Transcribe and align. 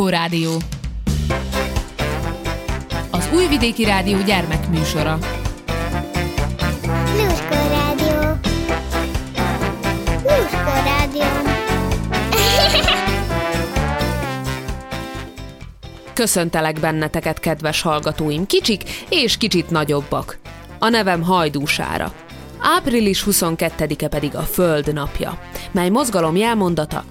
Lluskó 0.00 0.16
Rádió. 0.18 0.56
Az 3.10 3.28
Újvidéki 3.34 3.84
Rádió 3.84 4.18
gyermekműsora. 4.22 5.18
Lluskó 7.16 7.54
Rádió. 7.68 8.38
Lluskó 10.22 10.72
Rádió. 10.84 11.24
Köszöntelek 16.14 16.80
benneteket, 16.80 17.40
kedves 17.40 17.82
hallgatóim, 17.82 18.46
kicsik 18.46 18.82
és 19.08 19.36
kicsit 19.36 19.70
nagyobbak. 19.70 20.38
A 20.78 20.88
nevem 20.88 21.22
Hajdúsára. 21.22 22.12
Április 22.60 23.24
22-e 23.30 24.08
pedig 24.08 24.36
a 24.36 24.42
Föld 24.42 24.92
napja, 24.92 25.38
mely 25.70 25.88
mozgalom 25.88 26.36
jelmondata 26.36 27.04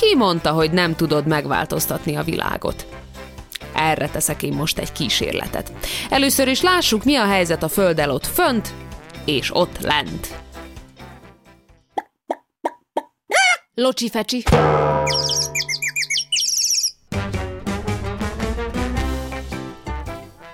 Ki 0.00 0.14
mondta, 0.16 0.50
hogy 0.50 0.70
nem 0.70 0.94
tudod 0.94 1.26
megváltoztatni 1.26 2.16
a 2.16 2.22
világot? 2.22 2.86
Erre 3.74 4.08
teszek 4.08 4.42
én 4.42 4.52
most 4.52 4.78
egy 4.78 4.92
kísérletet. 4.92 5.72
Először 6.10 6.48
is 6.48 6.62
lássuk, 6.62 7.04
mi 7.04 7.16
a 7.16 7.26
helyzet 7.26 7.62
a 7.62 7.68
Földdel 7.68 8.10
ott 8.10 8.26
fönt, 8.26 8.74
és 9.24 9.54
ott 9.54 9.80
lent. 9.80 10.28
Locsi 13.74 14.08
fecsi. 14.10 14.42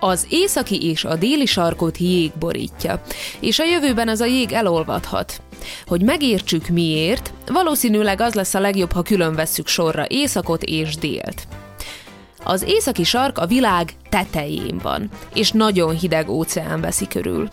Az 0.04 0.26
északi 0.30 0.88
és 0.88 1.04
a 1.04 1.16
déli 1.16 1.46
sarkot 1.46 1.98
jég 1.98 2.32
borítja, 2.38 3.02
és 3.40 3.58
a 3.58 3.64
jövőben 3.64 4.08
ez 4.08 4.20
a 4.20 4.24
jég 4.24 4.52
elolvadhat. 4.52 5.40
Hogy 5.86 6.02
megértsük 6.02 6.68
miért, 6.68 7.32
valószínűleg 7.46 8.20
az 8.20 8.34
lesz 8.34 8.54
a 8.54 8.60
legjobb, 8.60 8.92
ha 8.92 9.02
külön 9.02 9.34
vesszük 9.34 9.66
sorra 9.66 10.04
északot 10.08 10.62
és 10.62 10.96
délt. 10.96 11.46
Az 12.44 12.62
északi 12.62 13.04
sark 13.04 13.38
a 13.38 13.46
világ 13.46 13.92
tetején 14.08 14.78
van, 14.82 15.08
és 15.34 15.50
nagyon 15.50 15.98
hideg 15.98 16.28
óceán 16.28 16.80
veszi 16.80 17.06
körül. 17.06 17.48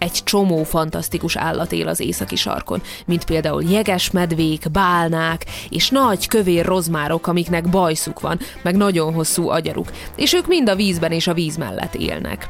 Egy 0.00 0.20
csomó 0.24 0.62
fantasztikus 0.62 1.36
állat 1.36 1.72
él 1.72 1.88
az 1.88 2.00
északi 2.00 2.36
sarkon, 2.36 2.82
mint 3.06 3.24
például 3.24 3.62
jeges 3.62 4.10
medvék, 4.10 4.70
bálnák 4.70 5.46
és 5.68 5.90
nagy 5.90 6.26
kövér 6.26 6.64
rozmárok, 6.64 7.26
amiknek 7.26 7.68
bajszuk 7.68 8.20
van, 8.20 8.38
meg 8.62 8.76
nagyon 8.76 9.12
hosszú 9.12 9.48
agyaruk, 9.48 9.90
és 10.16 10.32
ők 10.32 10.46
mind 10.46 10.68
a 10.68 10.74
vízben 10.74 11.12
és 11.12 11.26
a 11.26 11.34
víz 11.34 11.56
mellett 11.56 11.94
élnek. 11.94 12.48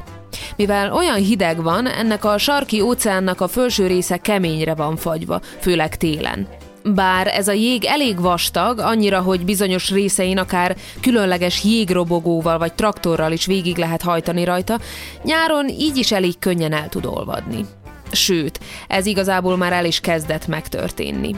Mivel 0.57 0.93
olyan 0.93 1.19
hideg 1.19 1.63
van, 1.63 1.87
ennek 1.87 2.25
a 2.25 2.39
sarki 2.39 2.81
óceánnak 2.81 3.41
a 3.41 3.49
felső 3.49 3.87
része 3.87 4.17
keményre 4.17 4.75
van 4.75 4.97
fagyva, 4.97 5.41
főleg 5.61 5.97
télen. 5.97 6.60
Bár 6.85 7.27
ez 7.27 7.49
a 7.49 7.53
jég 7.53 7.85
elég 7.85 8.21
vastag, 8.21 8.79
annyira, 8.79 9.21
hogy 9.21 9.45
bizonyos 9.45 9.91
részein 9.91 10.39
akár 10.39 10.77
különleges 11.01 11.65
jégrobogóval 11.65 12.59
vagy 12.59 12.73
traktorral 12.73 13.33
is 13.33 13.47
végig 13.47 13.77
lehet 13.77 14.03
hajtani 14.03 14.45
rajta, 14.45 14.79
nyáron 15.23 15.69
így 15.69 15.97
is 15.97 16.13
elég 16.13 16.39
könnyen 16.39 16.73
el 16.73 16.89
tud 16.89 17.07
olvadni. 17.07 17.65
Sőt, 18.13 18.61
ez 18.89 19.07
igazából 19.07 19.57
már 19.57 19.73
el 19.73 19.85
is 19.85 20.01
kezdett 20.01 20.47
megtörténni. 20.47 21.35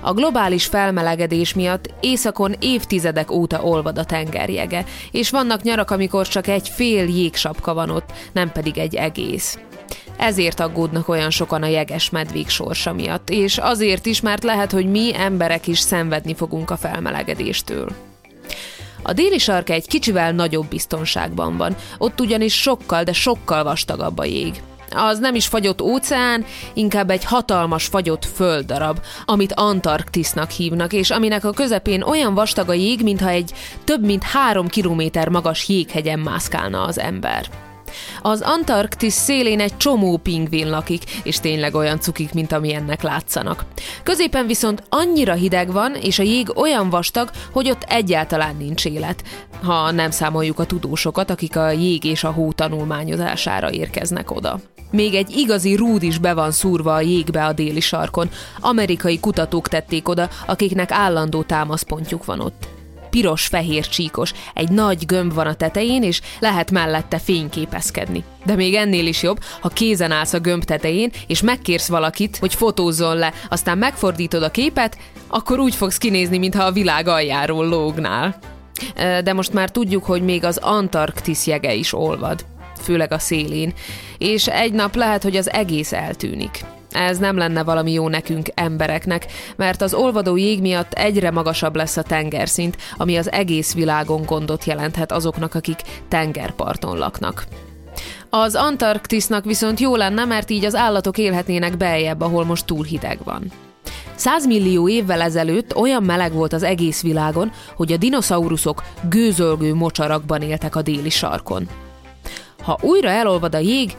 A 0.00 0.12
globális 0.12 0.66
felmelegedés 0.66 1.54
miatt 1.54 1.94
északon 2.00 2.54
évtizedek 2.60 3.30
óta 3.30 3.62
olvad 3.62 3.98
a 3.98 4.04
tengerjege, 4.04 4.84
és 5.10 5.30
vannak 5.30 5.62
nyarak, 5.62 5.90
amikor 5.90 6.28
csak 6.28 6.46
egy 6.46 6.68
fél 6.68 7.04
jégsapka 7.04 7.74
van 7.74 7.90
ott, 7.90 8.12
nem 8.32 8.52
pedig 8.52 8.78
egy 8.78 8.94
egész. 8.94 9.58
Ezért 10.16 10.60
aggódnak 10.60 11.08
olyan 11.08 11.30
sokan 11.30 11.62
a 11.62 11.66
jeges 11.66 12.10
medvék 12.10 12.48
sorsa 12.48 12.92
miatt, 12.92 13.30
és 13.30 13.58
azért 13.58 14.06
is, 14.06 14.20
mert 14.20 14.44
lehet, 14.44 14.72
hogy 14.72 14.90
mi 14.90 15.10
emberek 15.16 15.66
is 15.66 15.78
szenvedni 15.78 16.34
fogunk 16.34 16.70
a 16.70 16.76
felmelegedéstől. 16.76 17.88
A 19.02 19.12
déli 19.12 19.38
sarka 19.38 19.72
egy 19.72 19.86
kicsivel 19.86 20.32
nagyobb 20.32 20.66
biztonságban 20.66 21.56
van, 21.56 21.76
ott 21.98 22.20
ugyanis 22.20 22.60
sokkal, 22.60 23.02
de 23.02 23.12
sokkal 23.12 23.64
vastagabb 23.64 24.18
a 24.18 24.24
jég. 24.24 24.62
Az 24.94 25.18
nem 25.18 25.34
is 25.34 25.46
fagyott 25.46 25.82
óceán, 25.82 26.44
inkább 26.72 27.10
egy 27.10 27.24
hatalmas 27.24 27.86
fagyott 27.86 28.24
földdarab, 28.24 29.00
amit 29.24 29.52
Antarktisznak 29.52 30.50
hívnak, 30.50 30.92
és 30.92 31.10
aminek 31.10 31.44
a 31.44 31.50
közepén 31.50 32.02
olyan 32.02 32.34
vastag 32.34 32.68
a 32.68 32.72
jég, 32.72 33.02
mintha 33.02 33.28
egy 33.28 33.52
több 33.84 34.04
mint 34.04 34.22
három 34.22 34.68
kilométer 34.68 35.28
magas 35.28 35.68
jéghegyen 35.68 36.18
mászkálna 36.18 36.82
az 36.82 36.98
ember. 36.98 37.46
Az 38.22 38.40
Antarktisz 38.40 39.14
szélén 39.14 39.60
egy 39.60 39.76
csomó 39.76 40.16
pingvin 40.16 40.70
lakik, 40.70 41.02
és 41.22 41.40
tényleg 41.40 41.74
olyan 41.74 42.00
cukik, 42.00 42.32
mint 42.32 42.52
amilyennek 42.52 43.02
látszanak. 43.02 43.64
Középen 44.02 44.46
viszont 44.46 44.82
annyira 44.88 45.34
hideg 45.34 45.72
van, 45.72 45.94
és 45.94 46.18
a 46.18 46.22
jég 46.22 46.56
olyan 46.56 46.90
vastag, 46.90 47.30
hogy 47.52 47.70
ott 47.70 47.82
egyáltalán 47.88 48.56
nincs 48.56 48.84
élet, 48.84 49.22
ha 49.62 49.90
nem 49.90 50.10
számoljuk 50.10 50.58
a 50.58 50.64
tudósokat, 50.64 51.30
akik 51.30 51.56
a 51.56 51.70
jég 51.70 52.04
és 52.04 52.24
a 52.24 52.30
hó 52.30 52.52
tanulmányozására 52.52 53.70
érkeznek 53.70 54.30
oda. 54.30 54.60
Még 54.90 55.14
egy 55.14 55.36
igazi 55.36 55.74
rúd 55.74 56.02
is 56.02 56.18
be 56.18 56.34
van 56.34 56.50
szúrva 56.50 56.94
a 56.94 57.00
jégbe 57.00 57.44
a 57.44 57.52
déli 57.52 57.80
sarkon. 57.80 58.30
Amerikai 58.60 59.20
kutatók 59.20 59.68
tették 59.68 60.08
oda, 60.08 60.28
akiknek 60.46 60.90
állandó 60.90 61.42
támaszpontjuk 61.42 62.24
van 62.24 62.40
ott 62.40 62.80
piros-fehér 63.12 63.88
csíkos, 63.88 64.32
egy 64.54 64.68
nagy 64.68 65.06
gömb 65.06 65.34
van 65.34 65.46
a 65.46 65.54
tetején, 65.54 66.02
és 66.02 66.20
lehet 66.38 66.70
mellette 66.70 67.18
fényképezkedni. 67.18 68.24
De 68.44 68.54
még 68.54 68.74
ennél 68.74 69.06
is 69.06 69.22
jobb, 69.22 69.38
ha 69.60 69.68
kézen 69.68 70.10
állsz 70.10 70.32
a 70.32 70.38
gömb 70.38 70.64
tetején, 70.64 71.10
és 71.26 71.42
megkérsz 71.42 71.88
valakit, 71.88 72.36
hogy 72.36 72.54
fotózzon 72.54 73.16
le, 73.16 73.32
aztán 73.48 73.78
megfordítod 73.78 74.42
a 74.42 74.50
képet, 74.50 74.98
akkor 75.28 75.58
úgy 75.58 75.74
fogsz 75.74 75.98
kinézni, 75.98 76.38
mintha 76.38 76.64
a 76.64 76.72
világ 76.72 77.08
aljáról 77.08 77.68
lógnál. 77.68 78.38
De 79.24 79.32
most 79.32 79.52
már 79.52 79.70
tudjuk, 79.70 80.04
hogy 80.04 80.22
még 80.22 80.44
az 80.44 80.56
Antarktisz 80.56 81.46
jege 81.46 81.74
is 81.74 81.92
olvad 81.92 82.44
főleg 82.82 83.12
a 83.12 83.18
szélén, 83.18 83.74
és 84.18 84.46
egy 84.46 84.72
nap 84.72 84.94
lehet, 84.94 85.22
hogy 85.22 85.36
az 85.36 85.50
egész 85.50 85.92
eltűnik. 85.92 86.64
Ez 86.92 87.18
nem 87.18 87.36
lenne 87.36 87.62
valami 87.62 87.92
jó 87.92 88.08
nekünk, 88.08 88.48
embereknek, 88.54 89.26
mert 89.56 89.82
az 89.82 89.94
olvadó 89.94 90.36
jég 90.36 90.60
miatt 90.60 90.92
egyre 90.92 91.30
magasabb 91.30 91.76
lesz 91.76 91.96
a 91.96 92.02
tengerszint, 92.02 92.76
ami 92.96 93.16
az 93.16 93.32
egész 93.32 93.74
világon 93.74 94.22
gondot 94.24 94.64
jelenthet 94.64 95.12
azoknak, 95.12 95.54
akik 95.54 95.80
tengerparton 96.08 96.98
laknak. 96.98 97.44
Az 98.30 98.54
Antarktisznak 98.54 99.44
viszont 99.44 99.80
jó 99.80 99.96
lenne, 99.96 100.24
mert 100.24 100.50
így 100.50 100.64
az 100.64 100.74
állatok 100.74 101.18
élhetnének 101.18 101.76
beljebb, 101.76 102.20
ahol 102.20 102.44
most 102.44 102.66
túl 102.66 102.84
hideg 102.84 103.18
van. 103.24 103.52
100 104.14 104.46
millió 104.46 104.88
évvel 104.88 105.20
ezelőtt 105.20 105.76
olyan 105.76 106.02
meleg 106.02 106.32
volt 106.32 106.52
az 106.52 106.62
egész 106.62 107.02
világon, 107.02 107.52
hogy 107.76 107.92
a 107.92 107.96
dinoszauruszok 107.96 108.82
gőzölgő 109.08 109.74
mocsarakban 109.74 110.42
éltek 110.42 110.76
a 110.76 110.82
déli 110.82 111.10
sarkon. 111.10 111.68
Ha 112.62 112.78
újra 112.82 113.08
elolvad 113.08 113.54
a 113.54 113.58
jég, 113.58 113.96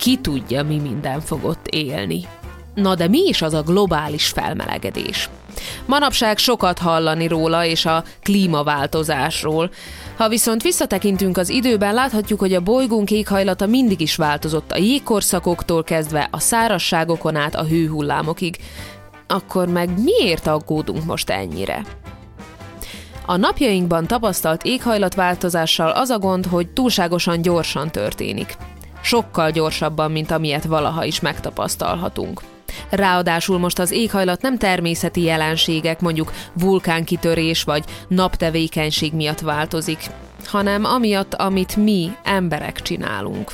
ki 0.00 0.16
tudja, 0.16 0.62
mi 0.62 0.78
minden 0.78 1.20
fog 1.20 1.44
ott 1.44 1.66
élni. 1.66 2.24
Na 2.74 2.94
de 2.94 3.08
mi 3.08 3.18
is 3.26 3.42
az 3.42 3.54
a 3.54 3.62
globális 3.62 4.26
felmelegedés? 4.26 5.28
Manapság 5.86 6.38
sokat 6.38 6.78
hallani 6.78 7.26
róla 7.26 7.64
és 7.64 7.86
a 7.86 8.04
klímaváltozásról. 8.22 9.70
Ha 10.16 10.28
viszont 10.28 10.62
visszatekintünk 10.62 11.36
az 11.36 11.48
időben, 11.48 11.94
láthatjuk, 11.94 12.40
hogy 12.40 12.54
a 12.54 12.60
bolygónk 12.60 13.10
éghajlata 13.10 13.66
mindig 13.66 14.00
is 14.00 14.16
változott 14.16 14.72
a 14.72 14.78
jégkorszakoktól 14.78 15.84
kezdve 15.84 16.28
a 16.30 16.38
szárasságokon 16.38 17.36
át 17.36 17.54
a 17.54 17.64
hőhullámokig. 17.64 18.56
Akkor 19.26 19.68
meg 19.68 19.90
miért 20.02 20.46
aggódunk 20.46 21.04
most 21.04 21.30
ennyire? 21.30 21.84
A 23.26 23.36
napjainkban 23.36 24.06
tapasztalt 24.06 24.62
éghajlatváltozással 24.62 25.90
az 25.90 26.10
a 26.10 26.18
gond, 26.18 26.46
hogy 26.46 26.68
túlságosan 26.68 27.42
gyorsan 27.42 27.90
történik 27.90 28.56
sokkal 29.00 29.50
gyorsabban, 29.50 30.10
mint 30.10 30.30
amilyet 30.30 30.64
valaha 30.64 31.04
is 31.04 31.20
megtapasztalhatunk. 31.20 32.40
Ráadásul 32.90 33.58
most 33.58 33.78
az 33.78 33.90
éghajlat 33.90 34.42
nem 34.42 34.58
természeti 34.58 35.22
jelenségek, 35.22 36.00
mondjuk 36.00 36.32
vulkánkitörés 36.52 37.62
vagy 37.62 37.84
naptevékenység 38.08 39.12
miatt 39.12 39.40
változik, 39.40 39.98
hanem 40.44 40.84
amiatt, 40.84 41.34
amit 41.34 41.76
mi, 41.76 42.12
emberek 42.24 42.82
csinálunk. 42.82 43.52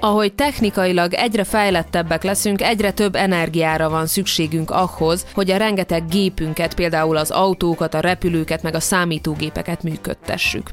Ahogy 0.00 0.32
technikailag 0.32 1.12
egyre 1.12 1.44
fejlettebbek 1.44 2.22
leszünk, 2.22 2.62
egyre 2.62 2.92
több 2.92 3.14
energiára 3.14 3.90
van 3.90 4.06
szükségünk 4.06 4.70
ahhoz, 4.70 5.26
hogy 5.34 5.50
a 5.50 5.56
rengeteg 5.56 6.08
gépünket, 6.08 6.74
például 6.74 7.16
az 7.16 7.30
autókat, 7.30 7.94
a 7.94 8.00
repülőket, 8.00 8.62
meg 8.62 8.74
a 8.74 8.80
számítógépeket 8.80 9.82
működtessük. 9.82 10.70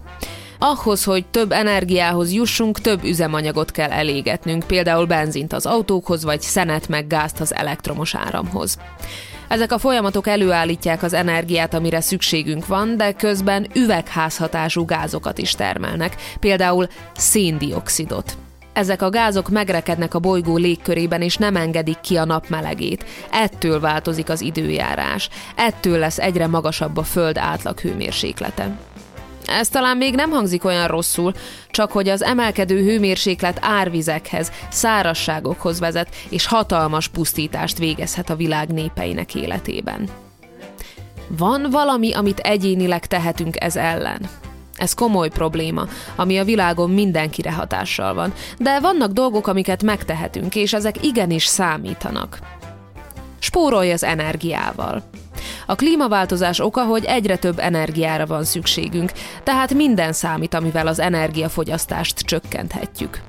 Ahhoz, 0.63 1.03
hogy 1.03 1.25
több 1.25 1.51
energiához 1.51 2.33
jussunk, 2.33 2.81
több 2.81 3.03
üzemanyagot 3.03 3.71
kell 3.71 3.91
elégetnünk, 3.91 4.63
például 4.63 5.05
benzint 5.05 5.53
az 5.53 5.65
autókhoz, 5.65 6.23
vagy 6.23 6.41
szenet 6.41 6.87
meg 6.87 7.07
gázt 7.07 7.39
az 7.39 7.53
elektromos 7.53 8.15
áramhoz. 8.15 8.77
Ezek 9.47 9.71
a 9.71 9.77
folyamatok 9.77 10.27
előállítják 10.27 11.03
az 11.03 11.13
energiát, 11.13 11.73
amire 11.73 12.01
szükségünk 12.01 12.67
van, 12.67 12.97
de 12.97 13.11
közben 13.11 13.67
üvegházhatású 13.73 14.85
gázokat 14.85 15.37
is 15.37 15.51
termelnek, 15.51 16.15
például 16.39 16.87
széndiokszidot. 17.15 18.37
Ezek 18.73 19.01
a 19.01 19.09
gázok 19.09 19.49
megrekednek 19.49 20.13
a 20.13 20.19
bolygó 20.19 20.57
légkörében 20.57 21.21
és 21.21 21.37
nem 21.37 21.55
engedik 21.55 21.99
ki 21.99 22.17
a 22.17 22.25
nap 22.25 22.49
melegét. 22.49 23.05
Ettől 23.31 23.79
változik 23.79 24.29
az 24.29 24.41
időjárás. 24.41 25.29
Ettől 25.55 25.97
lesz 25.97 26.19
egyre 26.19 26.47
magasabb 26.47 26.97
a 26.97 27.03
Föld 27.03 27.37
átlag 27.37 27.79
hőmérséklete. 27.79 28.77
Ez 29.45 29.69
talán 29.69 29.97
még 29.97 30.15
nem 30.15 30.29
hangzik 30.29 30.65
olyan 30.65 30.87
rosszul, 30.87 31.33
csak 31.69 31.91
hogy 31.91 32.09
az 32.09 32.23
emelkedő 32.23 32.83
hőmérséklet 32.83 33.59
árvizekhez, 33.61 34.51
szárasságokhoz 34.69 35.79
vezet, 35.79 36.15
és 36.29 36.45
hatalmas 36.45 37.07
pusztítást 37.07 37.77
végezhet 37.77 38.29
a 38.29 38.35
világ 38.35 38.69
népeinek 38.69 39.35
életében. 39.35 40.09
Van 41.37 41.67
valami, 41.69 42.13
amit 42.13 42.39
egyénileg 42.39 43.05
tehetünk 43.05 43.63
ez 43.63 43.75
ellen? 43.75 44.29
Ez 44.75 44.93
komoly 44.93 45.29
probléma, 45.29 45.85
ami 46.15 46.37
a 46.37 46.43
világon 46.43 46.89
mindenkire 46.89 47.51
hatással 47.51 48.13
van, 48.13 48.33
de 48.57 48.79
vannak 48.79 49.11
dolgok, 49.11 49.47
amiket 49.47 49.83
megtehetünk, 49.83 50.55
és 50.55 50.73
ezek 50.73 51.03
igenis 51.03 51.45
számítanak. 51.45 52.39
Spórolj 53.43 53.91
az 53.91 54.03
energiával. 54.03 55.03
A 55.65 55.75
klímaváltozás 55.75 56.59
oka, 56.59 56.83
hogy 56.83 57.05
egyre 57.05 57.37
több 57.37 57.59
energiára 57.59 58.25
van 58.25 58.43
szükségünk, 58.43 59.11
tehát 59.43 59.73
minden 59.73 60.13
számít, 60.13 60.53
amivel 60.53 60.87
az 60.87 60.99
energiafogyasztást 60.99 62.19
csökkenthetjük. 62.19 63.21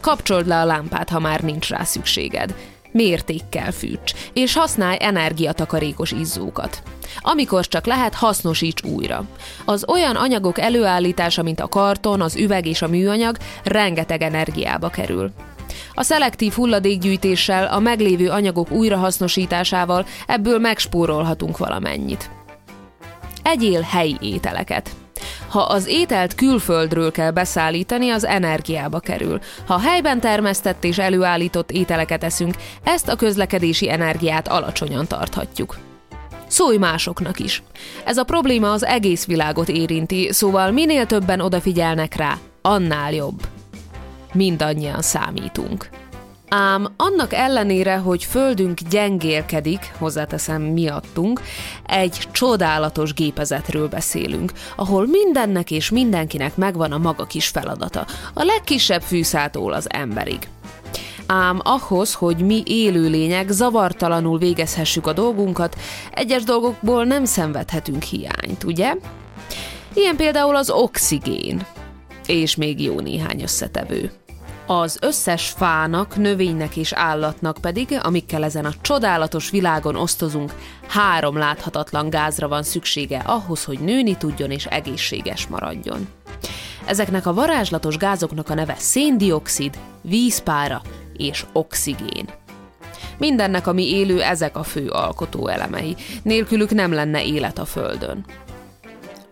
Kapcsold 0.00 0.46
le 0.46 0.60
a 0.60 0.64
lámpát, 0.64 1.08
ha 1.08 1.18
már 1.18 1.40
nincs 1.40 1.68
rá 1.68 1.82
szükséged. 1.82 2.54
Mértékkel 2.92 3.72
fűts, 3.72 4.14
és 4.32 4.54
használj 4.54 4.96
energiatakarékos 5.00 6.12
izzókat. 6.12 6.82
Amikor 7.20 7.66
csak 7.66 7.86
lehet, 7.86 8.14
hasznosíts 8.14 8.82
újra. 8.82 9.24
Az 9.64 9.84
olyan 9.88 10.16
anyagok 10.16 10.58
előállítása, 10.58 11.42
mint 11.42 11.60
a 11.60 11.68
karton, 11.68 12.20
az 12.20 12.36
üveg 12.36 12.66
és 12.66 12.82
a 12.82 12.88
műanyag, 12.88 13.36
rengeteg 13.64 14.22
energiába 14.22 14.88
kerül. 14.88 15.32
A 15.92 16.02
szelektív 16.02 16.52
hulladékgyűjtéssel, 16.52 17.66
a 17.66 17.78
meglévő 17.78 18.28
anyagok 18.28 18.70
újrahasznosításával 18.70 20.06
ebből 20.26 20.58
megspórolhatunk 20.58 21.58
valamennyit. 21.58 22.30
Egyél 23.42 23.80
helyi 23.80 24.16
ételeket. 24.20 24.90
Ha 25.48 25.60
az 25.60 25.86
ételt 25.86 26.34
külföldről 26.34 27.10
kell 27.10 27.30
beszállítani, 27.30 28.10
az 28.10 28.24
energiába 28.24 29.00
kerül. 29.00 29.40
Ha 29.66 29.78
helyben 29.78 30.20
termesztett 30.20 30.84
és 30.84 30.98
előállított 30.98 31.70
ételeket 31.70 32.24
eszünk, 32.24 32.54
ezt 32.84 33.08
a 33.08 33.16
közlekedési 33.16 33.90
energiát 33.90 34.48
alacsonyan 34.48 35.06
tarthatjuk. 35.06 35.76
Szólj 36.46 36.76
másoknak 36.76 37.38
is. 37.38 37.62
Ez 38.04 38.16
a 38.16 38.24
probléma 38.24 38.72
az 38.72 38.84
egész 38.84 39.26
világot 39.26 39.68
érinti, 39.68 40.28
szóval 40.32 40.70
minél 40.70 41.06
többen 41.06 41.40
odafigyelnek 41.40 42.14
rá, 42.14 42.38
annál 42.62 43.12
jobb 43.12 43.55
mindannyian 44.36 45.02
számítunk. 45.02 45.88
Ám 46.48 46.86
annak 46.96 47.32
ellenére, 47.32 47.96
hogy 47.96 48.24
földünk 48.24 48.80
gyengélkedik, 48.90 49.92
hozzáteszem 49.98 50.62
miattunk, 50.62 51.40
egy 51.86 52.18
csodálatos 52.32 53.14
gépezetről 53.14 53.88
beszélünk, 53.88 54.52
ahol 54.76 55.06
mindennek 55.06 55.70
és 55.70 55.90
mindenkinek 55.90 56.56
megvan 56.56 56.92
a 56.92 56.98
maga 56.98 57.24
kis 57.24 57.48
feladata, 57.48 58.06
a 58.34 58.44
legkisebb 58.44 59.02
fűszától 59.02 59.72
az 59.72 59.86
emberig. 59.90 60.48
Ám 61.26 61.60
ahhoz, 61.62 62.14
hogy 62.14 62.36
mi 62.36 62.62
élőlények 62.66 63.50
zavartalanul 63.50 64.38
végezhessük 64.38 65.06
a 65.06 65.12
dolgunkat, 65.12 65.76
egyes 66.12 66.42
dolgokból 66.42 67.04
nem 67.04 67.24
szenvedhetünk 67.24 68.02
hiányt, 68.02 68.64
ugye? 68.64 68.94
Ilyen 69.94 70.16
például 70.16 70.56
az 70.56 70.70
oxigén, 70.70 71.66
és 72.26 72.56
még 72.56 72.82
jó 72.82 73.00
néhány 73.00 73.42
összetevő. 73.42 74.10
Az 74.66 74.98
összes 75.00 75.48
fának, 75.48 76.16
növénynek 76.16 76.76
és 76.76 76.92
állatnak 76.92 77.58
pedig, 77.60 77.98
amikkel 78.02 78.44
ezen 78.44 78.64
a 78.64 78.72
csodálatos 78.80 79.50
világon 79.50 79.96
osztozunk, 79.96 80.54
három 80.88 81.36
láthatatlan 81.36 82.10
gázra 82.10 82.48
van 82.48 82.62
szüksége 82.62 83.18
ahhoz, 83.18 83.64
hogy 83.64 83.78
nőni 83.78 84.16
tudjon 84.16 84.50
és 84.50 84.66
egészséges 84.66 85.46
maradjon. 85.46 86.08
Ezeknek 86.86 87.26
a 87.26 87.34
varázslatos 87.34 87.96
gázoknak 87.96 88.48
a 88.48 88.54
neve 88.54 88.74
széndiokszid, 88.78 89.78
vízpára 90.02 90.82
és 91.16 91.44
oxigén. 91.52 92.28
Mindennek, 93.18 93.66
ami 93.66 93.90
élő, 93.90 94.22
ezek 94.22 94.56
a 94.56 94.62
fő 94.62 94.88
alkotó 94.88 95.48
elemei. 95.48 95.96
Nélkülük 96.22 96.70
nem 96.70 96.92
lenne 96.92 97.24
élet 97.24 97.58
a 97.58 97.64
Földön. 97.64 98.24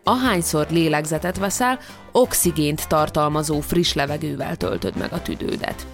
Ahányszor 0.04 0.66
lélegzetet 0.70 1.38
veszel, 1.38 1.78
oxigént 2.12 2.88
tartalmazó 2.88 3.60
friss 3.60 3.92
levegővel 3.92 4.56
töltöd 4.56 4.96
meg 4.96 5.12
a 5.12 5.22
tüdődet. 5.22 5.86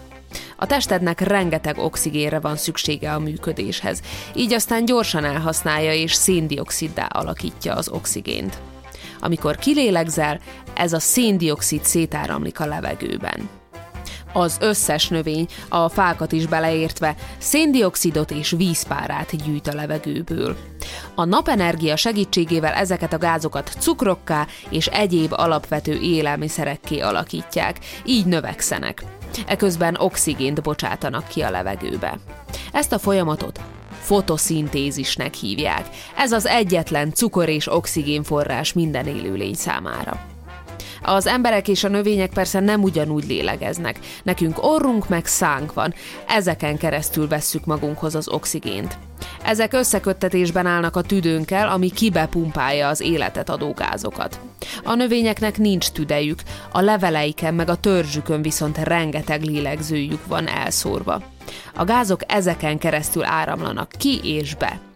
A 0.56 0.66
testednek 0.66 1.20
rengeteg 1.20 1.78
oxigénre 1.78 2.40
van 2.40 2.56
szüksége 2.56 3.12
a 3.12 3.18
működéshez, 3.18 4.02
így 4.34 4.52
aztán 4.52 4.84
gyorsan 4.84 5.24
elhasználja 5.24 5.92
és 5.92 6.12
széndioksziddá 6.12 7.06
alakítja 7.06 7.74
az 7.74 7.88
oxigént. 7.88 8.58
Amikor 9.20 9.56
kilélegzel, 9.56 10.40
ez 10.74 10.92
a 10.92 11.00
széndiokszid 11.00 11.84
szétáramlik 11.84 12.60
a 12.60 12.66
levegőben 12.66 13.59
az 14.32 14.56
összes 14.60 15.08
növény, 15.08 15.46
a 15.68 15.88
fákat 15.88 16.32
is 16.32 16.46
beleértve, 16.46 17.14
széndiokszidot 17.38 18.30
és 18.30 18.50
vízpárát 18.50 19.44
gyűjt 19.44 19.66
a 19.66 19.74
levegőből. 19.74 20.56
A 21.14 21.24
napenergia 21.24 21.96
segítségével 21.96 22.72
ezeket 22.72 23.12
a 23.12 23.18
gázokat 23.18 23.72
cukrokká 23.78 24.46
és 24.68 24.86
egyéb 24.86 25.32
alapvető 25.32 25.98
élelmiszerekké 26.00 27.00
alakítják, 27.00 27.78
így 28.04 28.26
növekszenek. 28.26 29.02
Eközben 29.46 29.96
oxigént 29.98 30.62
bocsátanak 30.62 31.28
ki 31.28 31.40
a 31.40 31.50
levegőbe. 31.50 32.18
Ezt 32.72 32.92
a 32.92 32.98
folyamatot 32.98 33.60
fotoszintézisnek 34.00 35.34
hívják. 35.34 35.88
Ez 36.16 36.32
az 36.32 36.46
egyetlen 36.46 37.12
cukor 37.12 37.48
és 37.48 37.72
oxigén 37.72 38.22
forrás 38.22 38.72
minden 38.72 39.06
élőlény 39.06 39.54
számára. 39.54 40.29
Az 41.02 41.26
emberek 41.26 41.68
és 41.68 41.84
a 41.84 41.88
növények 41.88 42.30
persze 42.30 42.60
nem 42.60 42.82
ugyanúgy 42.82 43.26
lélegeznek. 43.26 43.98
Nekünk 44.22 44.64
orrunk 44.64 45.08
meg 45.08 45.26
szánk 45.26 45.72
van, 45.72 45.94
ezeken 46.28 46.76
keresztül 46.76 47.28
vesszük 47.28 47.64
magunkhoz 47.64 48.14
az 48.14 48.28
oxigént. 48.28 48.98
Ezek 49.42 49.72
összeköttetésben 49.72 50.66
állnak 50.66 50.96
a 50.96 51.02
tüdőnkkel, 51.02 51.68
ami 51.68 51.90
kibepumpálja 51.90 52.88
az 52.88 53.00
életet 53.00 53.48
adó 53.48 53.72
gázokat. 53.72 54.40
A 54.84 54.94
növényeknek 54.94 55.58
nincs 55.58 55.88
tüdejük, 55.88 56.40
a 56.72 56.80
leveleiken 56.80 57.54
meg 57.54 57.68
a 57.68 57.76
törzsükön 57.76 58.42
viszont 58.42 58.78
rengeteg 58.78 59.42
lélegzőjük 59.42 60.26
van 60.26 60.48
elszórva. 60.48 61.22
A 61.74 61.84
gázok 61.84 62.20
ezeken 62.26 62.78
keresztül 62.78 63.24
áramlanak 63.24 63.88
ki 63.98 64.20
és 64.22 64.54
be. 64.54 64.89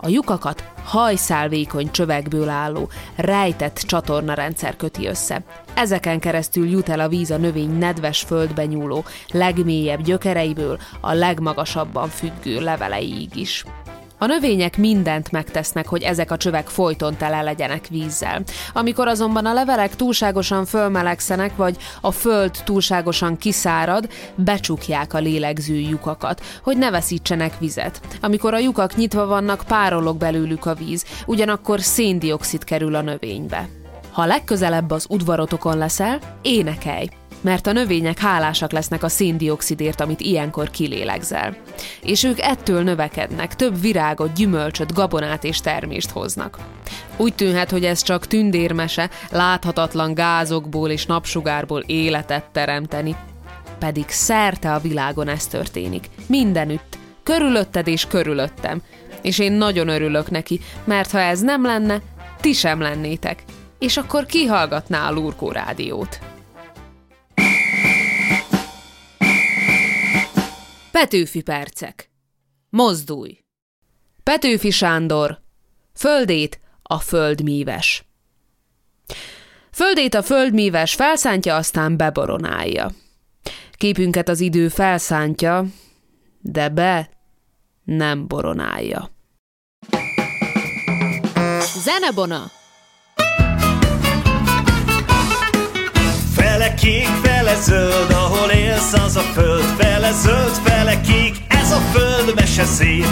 A 0.00 0.08
lyukakat 0.08 0.64
hajszálvékony 0.84 1.90
csövekből 1.90 2.48
álló, 2.48 2.88
rejtett 3.16 3.76
csatornarendszer 3.76 4.76
köti 4.76 5.06
össze. 5.06 5.42
Ezeken 5.74 6.20
keresztül 6.20 6.68
jut 6.68 6.88
el 6.88 7.00
a 7.00 7.08
víz 7.08 7.30
a 7.30 7.36
növény 7.36 7.78
nedves 7.78 8.20
földbe 8.20 8.66
nyúló, 8.66 9.04
legmélyebb 9.32 10.02
gyökereiből 10.02 10.78
a 11.00 11.12
legmagasabban 11.12 12.08
függő 12.08 12.60
leveleig 12.60 13.36
is. 13.36 13.64
A 14.18 14.26
növények 14.26 14.76
mindent 14.76 15.32
megtesznek, 15.32 15.86
hogy 15.86 16.02
ezek 16.02 16.30
a 16.30 16.36
csövek 16.36 16.68
folyton 16.68 17.16
tele 17.16 17.42
legyenek 17.42 17.86
vízzel. 17.86 18.42
Amikor 18.72 19.08
azonban 19.08 19.46
a 19.46 19.52
levelek 19.52 19.96
túlságosan 19.96 20.64
fölmelegszenek, 20.64 21.56
vagy 21.56 21.76
a 22.00 22.10
föld 22.10 22.50
túlságosan 22.64 23.36
kiszárad, 23.36 24.08
becsukják 24.34 25.14
a 25.14 25.18
lélegző 25.18 25.74
lyukakat, 25.74 26.42
hogy 26.62 26.76
ne 26.78 26.90
veszítsenek 26.90 27.58
vizet. 27.58 28.00
Amikor 28.20 28.54
a 28.54 28.58
lyukak 28.58 28.96
nyitva 28.96 29.26
vannak, 29.26 29.64
párolog 29.66 30.16
belőlük 30.16 30.66
a 30.66 30.74
víz, 30.74 31.04
ugyanakkor 31.26 31.80
széndiokszid 31.80 32.64
kerül 32.64 32.94
a 32.94 33.00
növénybe. 33.00 33.68
Ha 34.10 34.26
legközelebb 34.26 34.90
az 34.90 35.06
udvarotokon 35.08 35.78
leszel, 35.78 36.18
énekelj! 36.42 37.08
Mert 37.40 37.66
a 37.66 37.72
növények 37.72 38.18
hálásak 38.18 38.72
lesznek 38.72 39.02
a 39.02 39.08
széndiokszidért, 39.08 40.00
amit 40.00 40.20
ilyenkor 40.20 40.70
kilélegzel. 40.70 41.56
És 42.02 42.24
ők 42.24 42.40
ettől 42.40 42.82
növekednek, 42.82 43.56
több 43.56 43.80
virágot, 43.80 44.32
gyümölcsöt, 44.32 44.92
gabonát 44.92 45.44
és 45.44 45.60
termést 45.60 46.10
hoznak. 46.10 46.58
Úgy 47.16 47.34
tűnhet, 47.34 47.70
hogy 47.70 47.84
ez 47.84 48.02
csak 48.02 48.26
tündérmese, 48.26 49.10
láthatatlan 49.30 50.14
gázokból 50.14 50.90
és 50.90 51.06
napsugárból 51.06 51.80
életet 51.86 52.44
teremteni. 52.52 53.16
Pedig 53.78 54.08
szerte 54.08 54.74
a 54.74 54.78
világon 54.78 55.28
ez 55.28 55.46
történik. 55.46 56.08
Mindenütt. 56.26 56.98
Körülötted 57.22 57.86
és 57.86 58.06
körülöttem. 58.06 58.82
És 59.22 59.38
én 59.38 59.52
nagyon 59.52 59.88
örülök 59.88 60.30
neki, 60.30 60.60
mert 60.84 61.10
ha 61.10 61.18
ez 61.18 61.40
nem 61.40 61.64
lenne, 61.64 62.00
ti 62.40 62.52
sem 62.52 62.80
lennétek. 62.80 63.42
És 63.78 63.96
akkor 63.96 64.26
kihallgatná 64.26 65.08
a 65.08 65.12
Lurkó 65.12 65.50
rádiót. 65.50 66.18
Petőfi 70.96 71.42
percek. 71.42 72.10
Mozdulj! 72.68 73.38
Petőfi 74.22 74.70
Sándor. 74.70 75.40
Földét 75.94 76.60
a 76.82 76.98
földmíves. 76.98 78.04
Földét 79.70 80.14
a 80.14 80.22
földmíves 80.22 80.94
felszántja, 80.94 81.56
aztán 81.56 81.96
beboronálja. 81.96 82.90
Képünket 83.72 84.28
az 84.28 84.40
idő 84.40 84.68
felszántja, 84.68 85.64
de 86.40 86.68
be 86.68 87.10
nem 87.84 88.26
boronálja. 88.26 89.10
Zenebona! 91.84 92.50
Kék, 96.76 97.08
fele 97.22 97.54
zöld, 97.60 98.10
ahol 98.10 98.50
élsz 98.50 98.92
az 98.92 99.16
a 99.16 99.24
föld. 99.34 99.64
Fele 99.78 100.12
zöld, 100.12 100.54
fele 100.64 101.00
kék, 101.00 101.36
ez 101.48 101.72
a 101.72 101.80
föld 101.92 102.34
mese 102.34 102.64
szép. 102.64 103.06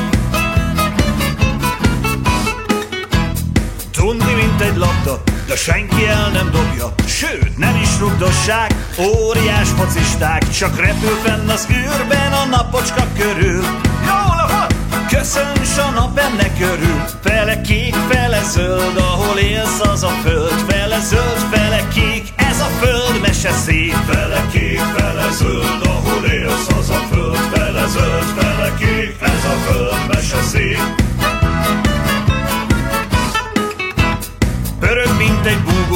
Tundi, 3.91 4.35
mint 4.35 4.61
egy 4.61 4.77
labda, 4.77 5.23
de 5.47 5.57
senki 5.57 6.07
el 6.07 6.31
nem 6.31 6.51
dobja. 6.51 6.95
Sőt, 7.07 7.59
nem 7.59 7.77
is 7.83 7.99
rugdossák, 7.99 8.75
óriás 8.99 9.69
focisták. 9.69 10.51
Csak 10.51 10.81
repül 10.81 11.17
fenn 11.23 11.49
az 11.49 11.67
űrben 11.71 12.33
a 12.33 12.45
napocska 12.45 13.07
körül. 13.19 13.63
Jól 14.07 14.47
van! 14.49 14.67
Köszönts 15.09 15.77
a 15.79 15.91
nap 15.91 16.19
ennek 16.19 16.59
körül. 16.59 17.05
Fele 17.23 17.61
kék, 17.61 17.95
fele 18.09 18.43
zöld, 18.43 18.97
ahol 18.97 19.39
élsz 19.39 19.81
az 19.81 20.03
a 20.03 20.13
föld. 20.25 20.65
Fele 20.69 21.01
zöld, 21.01 21.47
fele 21.51 21.89
kék, 21.95 22.33
ez 22.37 22.61
a 22.61 22.69
föld 22.81 23.14
mese 23.45 23.57
szép 23.57 23.93
Fele 23.93 24.47
kék, 24.53 24.79
fele 24.79 25.31
zöld, 25.31 25.87
ahol 25.87 26.25
élsz 26.25 26.69
az 26.79 26.91
a 26.91 27.07
föld 27.11 27.37
Fele 27.37 27.87
zöld, 27.87 28.25
fele 28.25 28.75
kék, 28.79 29.17
ez 29.21 29.45
a 29.45 29.57
föld 29.67 30.07
mese 30.09 30.43
szép 30.43 31.04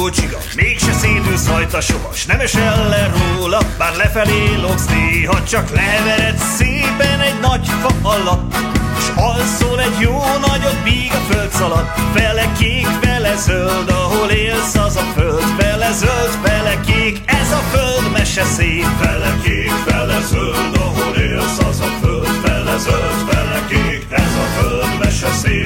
csiga, 0.07 0.37
mégse 0.55 0.93
szédülsz 0.93 1.47
rajta 1.47 1.81
soha, 1.81 2.13
s 2.13 2.25
nem 2.25 2.39
esel 2.39 2.89
le 2.89 3.11
róla, 3.17 3.59
bár 3.77 3.95
lefelé 3.95 4.55
logsz 4.61 4.85
néha, 4.85 5.43
csak 5.43 5.69
levered 5.69 6.37
szépen 6.57 7.19
egy 7.19 7.39
nagy 7.41 7.67
fa 7.81 7.89
alatt, 8.01 8.55
s 8.99 9.07
alszol 9.15 9.81
egy 9.81 9.99
jó 9.99 10.21
nagyot, 10.47 10.83
bíg 10.83 11.11
a 11.11 11.33
föld 11.33 11.51
szalad, 11.51 11.85
fele 12.13 12.51
kék, 12.57 12.87
fele 13.01 13.35
zöld, 13.35 13.89
ahol 13.89 14.29
élsz 14.29 14.75
az 14.75 14.95
a 14.95 15.05
föld, 15.15 15.43
fele 15.57 15.91
zöld, 15.91 16.37
fele 16.43 16.79
kék, 16.85 17.21
ez 17.25 17.51
a 17.51 17.61
föld 17.71 18.11
mese 18.11 18.43
szép, 18.43 18.87
fele 19.01 19.39
kék, 19.43 19.71
fele 19.85 20.19
zöld, 20.21 20.75
ahol 20.75 21.15
élsz 21.15 21.59
az 21.69 21.79
a 21.79 21.89
föld, 22.01 22.27
fele 22.43 22.77
zöld, 22.77 23.29
fele 23.29 23.65
kék, 23.69 24.05
ez 24.09 24.33
a 24.43 24.59
föld 24.59 24.99
mese 24.99 25.31
szép, 25.31 25.58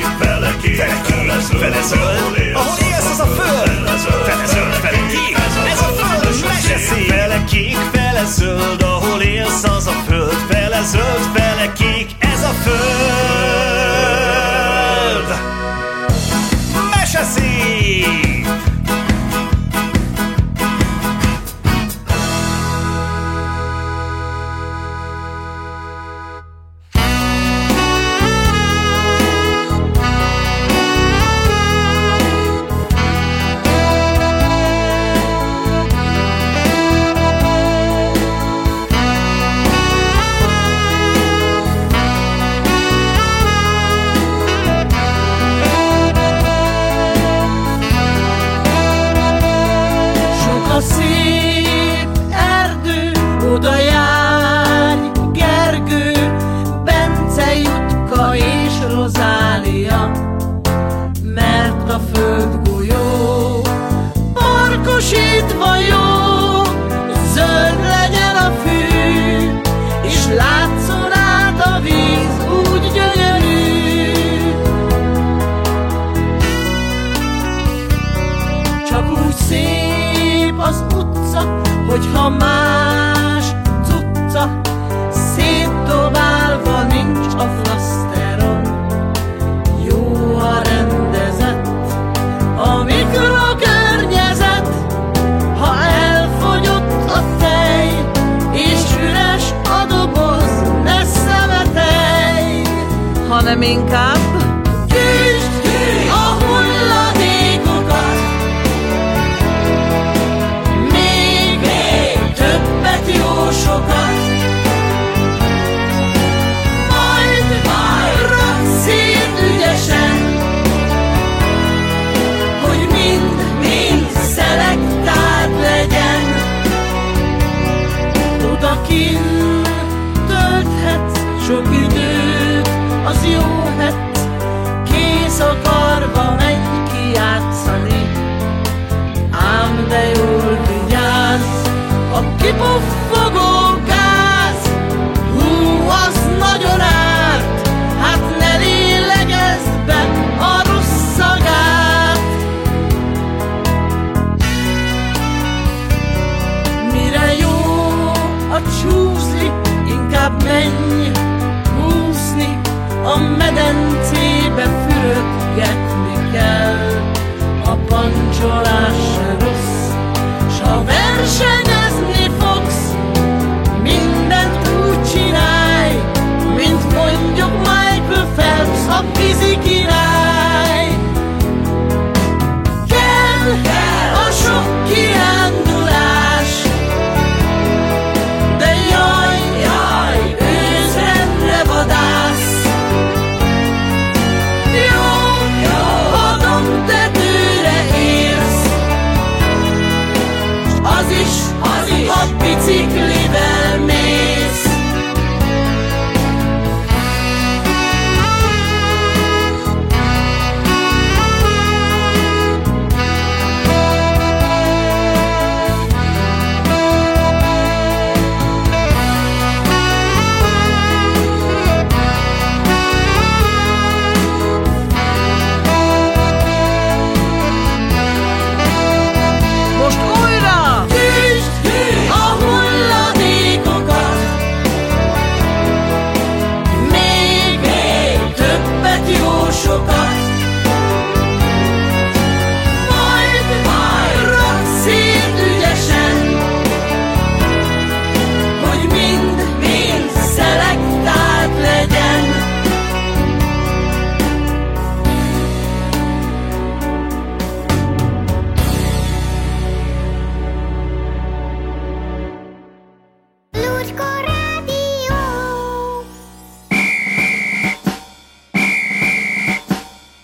hanem 103.63 103.79
inkább 103.79 104.12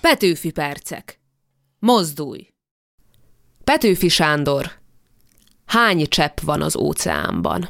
Petőfi 0.10 0.51
percek. 0.51 1.20
Mozdulj! 1.80 2.54
Petőfi 3.63 4.08
Sándor. 4.08 4.72
Hány 5.66 6.08
csepp 6.08 6.39
van 6.39 6.62
az 6.62 6.75
óceánban? 6.75 7.70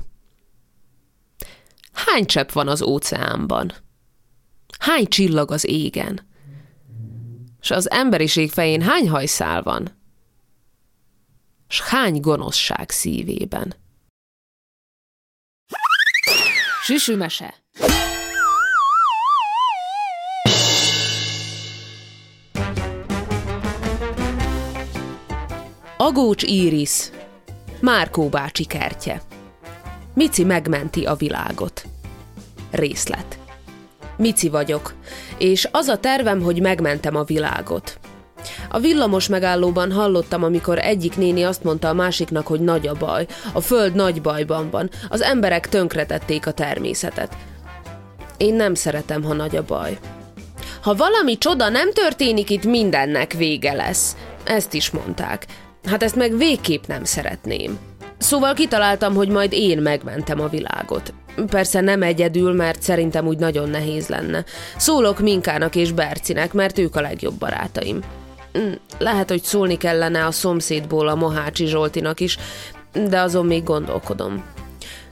Hány 1.93 2.25
csepp 2.25 2.51
van 2.51 2.67
az 2.67 2.81
óceánban? 2.81 3.73
Hány 4.79 5.07
csillag 5.07 5.51
az 5.51 5.65
égen? 5.65 6.27
S 7.59 7.71
az 7.71 7.89
emberiség 7.89 8.51
fején 8.51 8.81
hány 8.81 9.09
hajszál 9.09 9.63
van? 9.63 9.97
S 11.67 11.81
hány 11.81 12.19
gonoszság 12.19 12.89
szívében? 12.89 13.73
Süsümese. 16.83 17.53
Agócs 26.09 26.43
Íris, 26.43 27.09
Márkó 27.79 28.29
bácsi 28.29 28.65
kertje. 28.65 29.21
Mici 30.13 30.43
megmenti 30.43 31.05
a 31.05 31.15
világot. 31.15 31.85
Részlet. 32.71 33.37
Mici 34.17 34.49
vagyok, 34.49 34.93
és 35.37 35.67
az 35.71 35.87
a 35.87 35.97
tervem, 35.97 36.41
hogy 36.41 36.61
megmentem 36.61 37.15
a 37.15 37.23
világot. 37.23 37.99
A 38.69 38.79
villamos 38.79 39.27
megállóban 39.27 39.91
hallottam, 39.91 40.43
amikor 40.43 40.79
egyik 40.79 41.17
néni 41.17 41.43
azt 41.43 41.63
mondta 41.63 41.89
a 41.89 41.93
másiknak, 41.93 42.47
hogy 42.47 42.59
nagy 42.59 42.87
a 42.87 42.93
baj, 42.93 43.25
a 43.53 43.61
föld 43.61 43.95
nagy 43.95 44.21
bajban 44.21 44.69
van, 44.69 44.89
az 45.09 45.21
emberek 45.21 45.69
tönkretették 45.69 46.47
a 46.47 46.51
természetet. 46.51 47.37
Én 48.37 48.53
nem 48.53 48.73
szeretem, 48.73 49.23
ha 49.23 49.33
nagy 49.33 49.55
a 49.55 49.63
baj. 49.63 49.97
Ha 50.81 50.95
valami 50.95 51.37
csoda 51.37 51.69
nem 51.69 51.93
történik, 51.93 52.49
itt 52.49 52.65
mindennek 52.65 53.33
vége 53.33 53.73
lesz. 53.73 54.15
Ezt 54.43 54.73
is 54.73 54.89
mondták. 54.89 55.45
Hát 55.83 56.03
ezt 56.03 56.15
meg 56.15 56.37
végképp 56.37 56.85
nem 56.85 57.03
szeretném. 57.03 57.79
Szóval 58.17 58.53
kitaláltam, 58.53 59.15
hogy 59.15 59.29
majd 59.29 59.53
én 59.53 59.77
megmentem 59.77 60.41
a 60.41 60.47
világot. 60.47 61.13
Persze 61.47 61.81
nem 61.81 62.01
egyedül, 62.01 62.53
mert 62.53 62.81
szerintem 62.81 63.27
úgy 63.27 63.37
nagyon 63.37 63.69
nehéz 63.69 64.07
lenne. 64.07 64.43
Szólok 64.77 65.19
Minkának 65.19 65.75
és 65.75 65.91
Bercinek, 65.91 66.53
mert 66.53 66.77
ők 66.77 66.95
a 66.95 67.01
legjobb 67.01 67.33
barátaim. 67.33 67.99
Hm, 68.53 68.71
lehet, 68.97 69.29
hogy 69.29 69.43
szólni 69.43 69.77
kellene 69.77 70.25
a 70.25 70.31
szomszédból 70.31 71.07
a 71.07 71.15
Mohácsi 71.15 71.65
Zsoltinak 71.65 72.19
is, 72.19 72.37
de 73.09 73.19
azon 73.19 73.45
még 73.45 73.63
gondolkodom. 73.63 74.43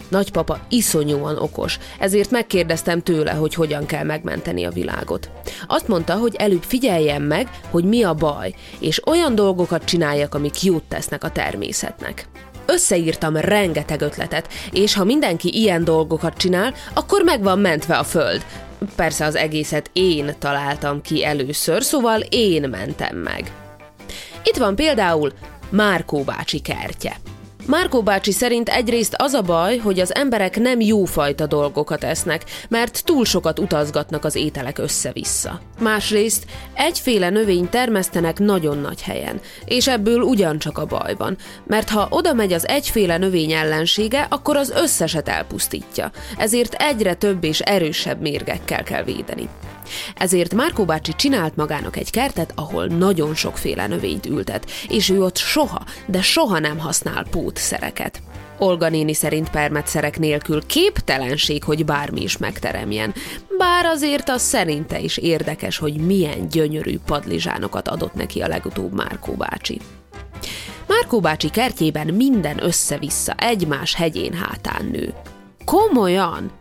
Nagypapa 0.07 0.59
iszonyúan 0.69 1.37
okos, 1.37 1.77
ezért 1.99 2.31
megkérdeztem 2.31 3.01
tőle, 3.01 3.31
hogy 3.31 3.53
hogyan 3.53 3.85
kell 3.85 4.03
megmenteni 4.03 4.65
a 4.65 4.69
világot. 4.69 5.29
Azt 5.67 5.87
mondta, 5.87 6.13
hogy 6.13 6.35
előbb 6.35 6.63
figyeljem 6.63 7.23
meg, 7.23 7.49
hogy 7.69 7.83
mi 7.83 8.03
a 8.03 8.13
baj, 8.13 8.53
és 8.79 9.07
olyan 9.07 9.35
dolgokat 9.35 9.83
csináljak, 9.83 10.35
amik 10.35 10.63
jót 10.63 10.83
tesznek 10.83 11.23
a 11.23 11.31
természetnek. 11.31 12.27
Összeírtam 12.65 13.35
rengeteg 13.35 14.01
ötletet, 14.01 14.53
és 14.71 14.93
ha 14.93 15.03
mindenki 15.03 15.57
ilyen 15.57 15.83
dolgokat 15.83 16.37
csinál, 16.37 16.73
akkor 16.93 17.23
meg 17.23 17.43
van 17.43 17.59
mentve 17.59 17.97
a 17.97 18.03
föld. 18.03 18.45
Persze 18.95 19.25
az 19.25 19.35
egészet 19.35 19.89
én 19.93 20.35
találtam 20.39 21.01
ki 21.01 21.25
először, 21.25 21.83
szóval 21.83 22.19
én 22.29 22.69
mentem 22.69 23.17
meg. 23.17 23.51
Itt 24.43 24.57
van 24.57 24.75
például 24.75 25.31
Márkó 25.69 26.23
bácsi 26.23 26.59
kertje. 26.59 27.15
Márkó 27.67 28.01
bácsi 28.01 28.31
szerint 28.31 28.69
egyrészt 28.69 29.15
az 29.17 29.33
a 29.33 29.41
baj, 29.41 29.77
hogy 29.77 29.99
az 29.99 30.15
emberek 30.15 30.59
nem 30.59 30.79
jófajta 30.79 31.47
dolgokat 31.47 32.03
esznek, 32.03 32.43
mert 32.69 33.03
túl 33.05 33.25
sokat 33.25 33.59
utazgatnak 33.59 34.25
az 34.25 34.35
ételek 34.35 34.77
össze-vissza. 34.77 35.61
Másrészt 35.79 36.45
egyféle 36.73 37.29
növény 37.29 37.69
termesztenek 37.69 38.39
nagyon 38.39 38.77
nagy 38.77 39.01
helyen, 39.01 39.39
és 39.65 39.87
ebből 39.87 40.21
ugyancsak 40.21 40.77
a 40.77 40.85
baj 40.85 41.15
van, 41.17 41.37
mert 41.65 41.89
ha 41.89 42.07
oda 42.09 42.33
megy 42.33 42.53
az 42.53 42.67
egyféle 42.67 43.17
növény 43.17 43.51
ellensége, 43.51 44.27
akkor 44.29 44.55
az 44.55 44.69
összeset 44.69 45.29
elpusztítja, 45.29 46.11
ezért 46.37 46.73
egyre 46.73 47.13
több 47.13 47.43
és 47.43 47.59
erősebb 47.59 48.21
mérgekkel 48.21 48.83
kell 48.83 49.03
védeni. 49.03 49.49
Ezért 50.15 50.53
Márkó 50.53 50.85
bácsi 50.85 51.13
csinált 51.15 51.55
magának 51.55 51.97
egy 51.97 52.09
kertet, 52.09 52.51
ahol 52.55 52.85
nagyon 52.85 53.35
sokféle 53.35 53.87
növényt 53.87 54.25
ültet, 54.25 54.69
és 54.89 55.09
ő 55.09 55.23
ott 55.23 55.37
soha, 55.37 55.83
de 56.05 56.21
soha 56.21 56.59
nem 56.59 56.77
használ 56.77 57.25
pótszereket. 57.29 58.21
Olga 58.59 58.89
néni 58.89 59.13
szerint 59.13 59.49
permetszerek 59.49 60.19
nélkül 60.19 60.65
képtelenség, 60.65 61.63
hogy 61.63 61.85
bármi 61.85 62.21
is 62.21 62.37
megteremjen. 62.37 63.13
Bár 63.57 63.85
azért 63.85 64.29
az 64.29 64.41
szerinte 64.41 64.99
is 64.99 65.17
érdekes, 65.17 65.77
hogy 65.77 65.93
milyen 65.93 66.47
gyönyörű 66.49 66.97
padlizsánokat 67.05 67.87
adott 67.87 68.13
neki 68.13 68.41
a 68.41 68.47
legutóbb 68.47 68.93
Márkó 68.93 69.33
bácsi. 69.33 69.81
Márkó 70.87 71.19
bácsi 71.19 71.49
kertjében 71.49 72.07
minden 72.07 72.63
össze-vissza 72.63 73.33
egymás 73.37 73.95
hegyén 73.95 74.33
hátán 74.33 74.85
nő. 74.91 75.13
Komolyan? 75.65 76.51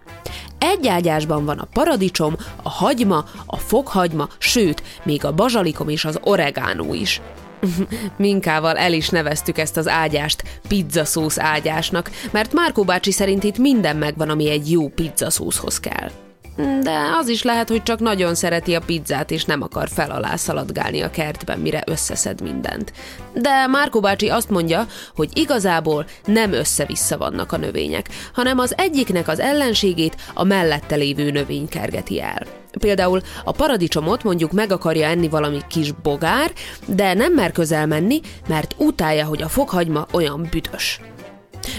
Egy 0.59 0.89
ágyásban 0.89 1.45
van 1.45 1.59
a 1.59 1.69
paradicsom, 1.73 2.37
a 2.63 2.69
hagyma, 2.69 3.25
a 3.47 3.57
fokhagyma, 3.57 4.29
sőt, 4.39 4.83
még 5.03 5.25
a 5.25 5.35
bazsalikom 5.35 5.89
és 5.89 6.05
az 6.05 6.19
oregánó 6.23 6.95
is. 6.95 7.21
Minkával 8.17 8.77
el 8.77 8.93
is 8.93 9.09
neveztük 9.09 9.59
ezt 9.59 9.77
az 9.77 9.89
ágyást 9.89 10.43
pizzaszósz 10.69 11.39
ágyásnak, 11.39 12.11
mert 12.31 12.53
Márkó 12.53 12.85
bácsi 12.85 13.11
szerint 13.11 13.45
itt 13.45 13.59
minden 13.59 13.97
megvan, 13.97 14.31
ami 14.31 14.51
egy 14.51 14.71
jó 14.71 14.89
pizzaszószhoz 14.89 15.81
kell. 15.81 16.11
De 16.57 16.99
az 17.21 17.29
is 17.29 17.43
lehet, 17.43 17.69
hogy 17.69 17.83
csak 17.83 18.01
nagyon 18.01 18.35
szereti 18.35 18.75
a 18.75 18.81
pizzát, 18.81 19.31
és 19.31 19.45
nem 19.45 19.63
akar 19.63 19.89
fel 19.89 20.11
alá 20.11 20.37
szaladgálni 20.37 21.01
a 21.01 21.11
kertben, 21.11 21.59
mire 21.59 21.83
összeszed 21.87 22.41
mindent. 22.41 22.93
De 23.35 23.67
Márko 23.67 24.01
bácsi 24.01 24.29
azt 24.29 24.51
mondja, 24.51 24.87
hogy 25.15 25.29
igazából 25.39 26.07
nem 26.25 26.53
össze-vissza 26.53 27.17
vannak 27.17 27.53
a 27.53 27.57
növények, 27.57 28.09
hanem 28.33 28.59
az 28.59 28.75
egyiknek 28.77 29.29
az 29.29 29.41
ellenségét 29.41 30.17
a 30.35 30.45
mellette 30.45 30.95
lévő 30.95 31.31
növény 31.31 31.69
kergeti 31.69 32.21
el. 32.21 32.43
Például 32.79 33.21
a 33.45 33.53
paradicsomot 33.53 34.23
mondjuk 34.23 34.53
meg 34.53 34.73
akarja 34.73 35.07
enni 35.07 35.29
valami 35.29 35.59
kis 35.69 35.93
bogár, 35.93 36.53
de 36.87 37.15
nem 37.15 37.33
mer 37.33 37.53
közel 37.53 37.87
menni, 37.87 38.21
mert 38.49 38.75
utálja, 38.79 39.25
hogy 39.25 39.43
a 39.43 39.49
fokhagyma 39.49 40.07
olyan 40.13 40.49
büdös. 40.51 41.01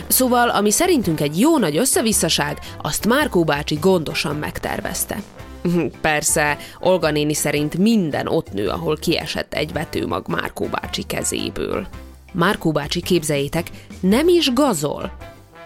Szóval, 0.07 0.49
ami 0.49 0.71
szerintünk 0.71 1.21
egy 1.21 1.39
jó 1.39 1.57
nagy 1.57 1.77
összevisszaság, 1.77 2.59
azt 2.81 3.07
Márkó 3.07 3.43
bácsi 3.43 3.75
gondosan 3.75 4.35
megtervezte. 4.35 5.21
Persze, 6.01 6.57
Olga 6.79 7.11
néni 7.11 7.33
szerint 7.33 7.77
minden 7.77 8.27
ott 8.27 8.53
nő, 8.53 8.67
ahol 8.67 8.97
kiesett 8.97 9.53
egy 9.53 9.73
vetőmag 9.73 10.27
Márkó 10.27 10.65
bácsi 10.65 11.03
kezéből. 11.03 11.87
Márkó 12.33 12.71
bácsi, 12.71 13.01
képzeljétek, 13.01 13.67
nem 13.99 14.27
is 14.27 14.53
gazol. 14.53 15.17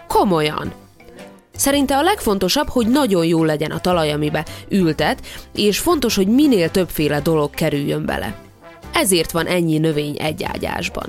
Komolyan. 0.08 0.72
Szerinte 1.56 1.96
a 1.96 2.02
legfontosabb, 2.02 2.68
hogy 2.68 2.86
nagyon 2.88 3.24
jó 3.24 3.44
legyen 3.44 3.70
a 3.70 3.80
talaj, 3.80 4.12
amibe 4.12 4.44
ültet, 4.68 5.26
és 5.54 5.78
fontos, 5.78 6.16
hogy 6.16 6.26
minél 6.26 6.70
többféle 6.70 7.20
dolog 7.20 7.50
kerüljön 7.50 8.06
bele. 8.06 8.38
Ezért 8.94 9.30
van 9.30 9.46
ennyi 9.46 9.78
növény 9.78 10.16
egy 10.18 10.44
ágyásban. 10.44 11.08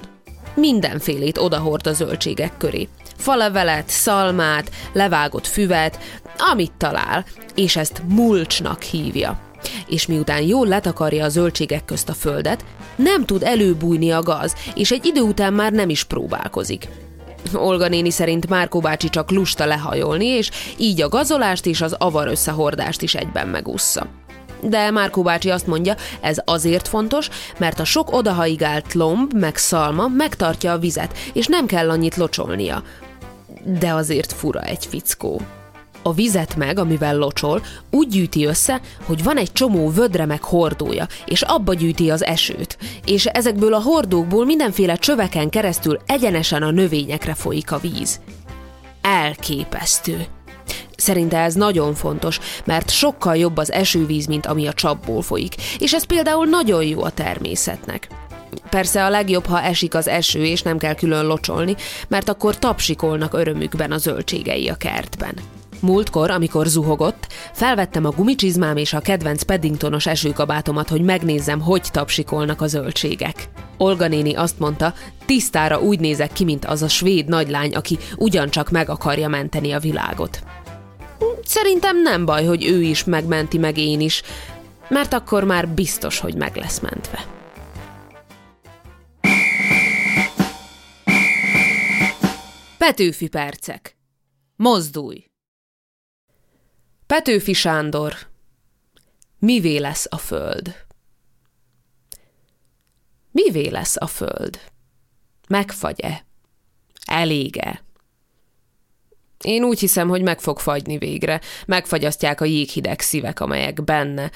Mindenfélét 0.55 1.37
odahord 1.37 1.87
a 1.87 1.93
zöldségek 1.93 2.57
köré 2.57 2.87
falevelet, 3.17 3.89
szalmát, 3.89 4.71
levágott 4.93 5.47
füvet, 5.47 5.99
amit 6.51 6.71
talál, 6.77 7.25
és 7.55 7.75
ezt 7.75 8.01
mulcsnak 8.07 8.81
hívja. 8.81 9.39
És 9.87 10.05
miután 10.05 10.41
jól 10.41 10.67
letakarja 10.67 11.25
a 11.25 11.29
zöldségek 11.29 11.85
közt 11.85 12.09
a 12.09 12.13
földet, 12.13 12.65
nem 12.95 13.25
tud 13.25 13.43
előbújni 13.43 14.11
a 14.11 14.21
gaz, 14.21 14.55
és 14.75 14.91
egy 14.91 15.05
idő 15.05 15.21
után 15.21 15.53
már 15.53 15.71
nem 15.71 15.89
is 15.89 16.03
próbálkozik. 16.03 16.87
Olga 17.53 17.87
néni 17.87 18.09
szerint 18.09 18.49
Márkó 18.49 18.79
bácsi 18.79 19.09
csak 19.09 19.31
lusta 19.31 19.65
lehajolni, 19.65 20.25
és 20.25 20.49
így 20.77 21.01
a 21.01 21.09
gazolást 21.09 21.65
és 21.65 21.81
az 21.81 21.95
avar 21.97 22.27
összehordást 22.27 23.01
is 23.01 23.15
egyben 23.15 23.47
megúszza. 23.47 24.07
De 24.61 24.91
Márkó 24.91 25.21
bácsi 25.21 25.49
azt 25.49 25.67
mondja, 25.67 25.95
ez 26.21 26.37
azért 26.45 26.87
fontos, 26.87 27.29
mert 27.57 27.79
a 27.79 27.85
sok 27.85 28.13
odahaigált 28.13 28.93
lomb 28.93 29.33
meg 29.33 29.57
szalma 29.57 30.07
megtartja 30.07 30.71
a 30.71 30.77
vizet, 30.77 31.17
és 31.33 31.47
nem 31.47 31.65
kell 31.65 31.89
annyit 31.89 32.15
locsolnia 32.15 32.83
de 33.65 33.93
azért 33.93 34.33
fura 34.33 34.61
egy 34.61 34.85
fickó. 34.85 35.41
A 36.03 36.13
vizet 36.13 36.55
meg, 36.55 36.79
amivel 36.79 37.17
locsol, 37.17 37.61
úgy 37.91 38.07
gyűjti 38.07 38.45
össze, 38.45 38.81
hogy 39.05 39.23
van 39.23 39.37
egy 39.37 39.51
csomó 39.51 39.89
vödre 39.89 40.25
meg 40.25 40.43
hordója, 40.43 41.07
és 41.25 41.41
abba 41.41 41.73
gyűjti 41.73 42.09
az 42.09 42.23
esőt. 42.23 42.77
És 43.05 43.25
ezekből 43.25 43.73
a 43.73 43.81
hordókból 43.81 44.45
mindenféle 44.45 44.95
csöveken 44.95 45.49
keresztül 45.49 45.99
egyenesen 46.05 46.63
a 46.63 46.71
növényekre 46.71 47.33
folyik 47.33 47.71
a 47.71 47.77
víz. 47.77 48.19
Elképesztő. 49.01 50.25
Szerinte 50.97 51.37
ez 51.37 51.53
nagyon 51.53 51.93
fontos, 51.93 52.39
mert 52.65 52.89
sokkal 52.89 53.37
jobb 53.37 53.57
az 53.57 53.71
esővíz, 53.71 54.25
mint 54.25 54.45
ami 54.45 54.67
a 54.67 54.73
csapból 54.73 55.21
folyik, 55.21 55.55
és 55.79 55.93
ez 55.93 56.03
például 56.03 56.45
nagyon 56.45 56.83
jó 56.83 57.03
a 57.03 57.11
természetnek. 57.11 58.07
Persze 58.69 59.05
a 59.05 59.09
legjobb, 59.09 59.45
ha 59.45 59.61
esik 59.61 59.95
az 59.95 60.07
eső, 60.07 60.45
és 60.45 60.61
nem 60.61 60.77
kell 60.77 60.95
külön 60.95 61.25
locsolni, 61.25 61.75
mert 62.07 62.29
akkor 62.29 62.59
tapsikolnak 62.59 63.33
örömükben 63.33 63.91
a 63.91 63.97
zöldségei 63.97 64.69
a 64.69 64.75
kertben. 64.75 65.33
Múltkor, 65.79 66.31
amikor 66.31 66.67
zuhogott, 66.67 67.27
Felvettem 67.53 68.05
a 68.05 68.09
gumicsizmám 68.09 68.77
és 68.77 68.93
a 68.93 68.99
kedvenc 68.99 69.43
Paddingtonos 69.43 70.05
esőkabátomat, 70.05 70.89
hogy 70.89 71.01
megnézzem, 71.01 71.61
hogy 71.61 71.81
tapsikolnak 71.91 72.61
a 72.61 72.67
zöldségek. 72.67 73.49
Olga 73.77 74.07
néni 74.07 74.33
azt 74.33 74.59
mondta, 74.59 74.93
tisztára 75.25 75.79
úgy 75.79 75.99
nézek 75.99 76.33
ki, 76.33 76.43
mint 76.43 76.65
az 76.65 76.81
a 76.81 76.87
svéd 76.87 77.27
nagylány, 77.27 77.75
aki 77.75 77.97
ugyancsak 78.17 78.71
meg 78.71 78.89
akarja 78.89 79.27
menteni 79.27 79.71
a 79.71 79.79
világot. 79.79 80.43
Szerintem 81.45 82.01
nem 82.01 82.25
baj, 82.25 82.45
hogy 82.45 82.65
ő 82.65 82.81
is 82.81 83.03
megmenti 83.03 83.57
meg 83.57 83.77
én 83.77 83.99
is, 83.99 84.21
mert 84.89 85.13
akkor 85.13 85.43
már 85.43 85.67
biztos, 85.67 86.19
hogy 86.19 86.35
meg 86.35 86.55
lesz 86.55 86.79
mentve. 86.79 87.25
Petőfi 92.83 93.27
percek. 93.27 93.97
Mozdulj! 94.55 95.25
Petőfi 97.05 97.53
Sándor. 97.53 98.15
Mivé 99.39 99.77
lesz 99.77 100.07
a 100.09 100.17
föld? 100.17 100.85
Mivé 103.31 103.67
lesz 103.67 103.95
a 103.95 104.07
föld? 104.07 104.59
Megfagy-e? 105.47 106.25
Elége? 107.05 107.83
Én 109.43 109.63
úgy 109.63 109.79
hiszem, 109.79 110.07
hogy 110.07 110.21
meg 110.21 110.39
fog 110.39 110.59
fagyni 110.59 110.97
végre. 110.97 111.41
Megfagyasztják 111.65 112.41
a 112.41 112.45
jéghideg 112.45 112.99
szívek, 112.99 113.39
amelyek 113.39 113.83
benne, 113.83 114.31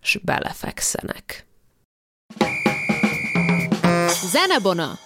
s 0.00 0.18
belefekszenek. 0.22 1.46
Zenebona! 4.30 4.98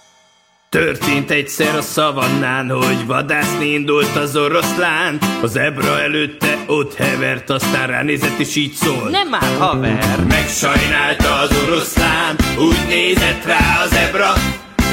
Történt 0.69 1.31
egyszer 1.31 1.75
a 1.75 1.81
szavannán, 1.81 2.69
hogy 2.69 3.05
vadászni 3.05 3.65
indult 3.65 4.15
az 4.15 4.35
oroszlán. 4.35 5.17
Az 5.41 5.55
ebra 5.55 5.99
előtte 5.99 6.57
ott 6.67 6.95
hevert, 6.95 7.49
aztán 7.49 7.87
ránézett 7.87 8.39
és 8.39 8.55
így 8.55 8.73
szól. 8.73 9.09
Nem 9.09 9.27
már 9.27 9.57
haver! 9.57 10.25
Megsajnálta 10.27 11.35
az 11.35 11.63
oroszlán, 11.67 12.35
úgy 12.57 12.87
nézett 12.87 13.45
rá 13.45 13.81
az 13.83 13.93
ebra, 13.93 14.33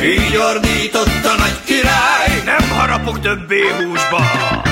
így 0.05 0.37
ordított 0.37 1.25
a 1.25 1.39
nagy 1.39 1.65
király, 1.65 2.43
nem 2.45 2.69
harapok 2.71 3.21
többé 3.21 3.61
húsba. 3.77 4.65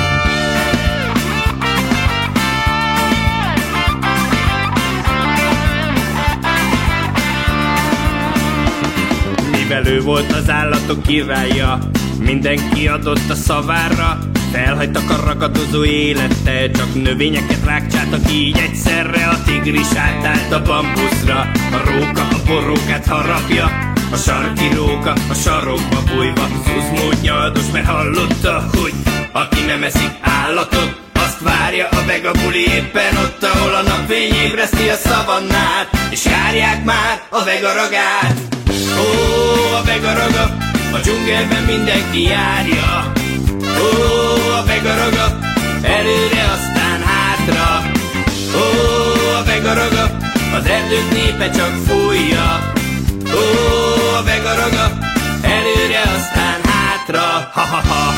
Mivel 9.68 9.86
ő 9.86 10.00
volt 10.00 10.32
az 10.32 10.50
állatok 10.50 11.02
királya, 11.02 11.78
mindenki 12.18 12.88
adott 12.88 13.30
a 13.30 13.34
szavára, 13.34 14.18
Felhagytak 14.52 15.10
a 15.10 15.24
ragadozó 15.26 15.84
élete, 15.84 16.70
csak 16.70 16.94
növényeket 16.94 17.64
rákcsáltak 17.64 18.32
így 18.32 18.58
egyszerre. 18.58 19.26
A 19.26 19.42
tigris 19.42 19.94
átállt 19.96 20.52
a 20.52 20.62
bambuszra, 20.62 21.38
a 21.72 21.82
róka 21.84 22.20
a 22.20 22.42
borókát 22.46 23.06
harapja 23.06 23.92
a 24.12 24.16
sarki 24.16 24.68
róka 24.74 25.12
a 25.30 25.34
sarokba 25.34 26.02
bújva. 26.14 26.46
Szuzmót 26.64 27.20
nyaldos, 27.20 27.70
mert 27.72 27.86
hallotta, 27.86 28.64
hogy 28.72 28.94
aki 29.32 29.60
nem 29.66 29.82
eszik 29.82 30.18
állatot 30.20 31.00
azt 31.12 31.40
várja 31.40 31.88
a 31.88 32.04
vegabuli 32.06 32.60
éppen 32.60 33.16
ott, 33.16 33.42
ahol 33.42 33.74
a 33.74 33.82
napfény 33.82 34.34
ébreszti 34.34 34.88
a 34.88 34.94
szavannát 34.94 35.88
És 36.10 36.24
járják 36.24 36.84
már 36.84 37.22
a 37.28 37.44
vegaragát 37.44 38.54
Ó, 38.98 39.33
a 39.33 39.33
vegaraga, 39.94 40.44
a 40.92 40.98
dzsungelben 40.98 41.62
mindenki 41.62 42.22
járja. 42.22 43.12
Ó, 43.62 43.88
a 44.60 44.64
vegaraga, 44.66 45.38
előre 45.82 46.44
aztán 46.56 47.00
hátra. 47.10 47.82
Ó, 48.56 48.64
a 49.40 49.44
vegaraga, 49.44 50.16
az 50.56 50.66
erdők 50.66 51.10
népe 51.12 51.50
csak 51.50 51.72
fújja. 51.86 52.72
Ó, 53.34 53.42
a 54.18 54.22
vegaraga, 54.22 54.98
előre 55.42 56.02
aztán 56.16 56.60
hátra. 56.72 57.50
Ha-ha-ha 57.52 58.12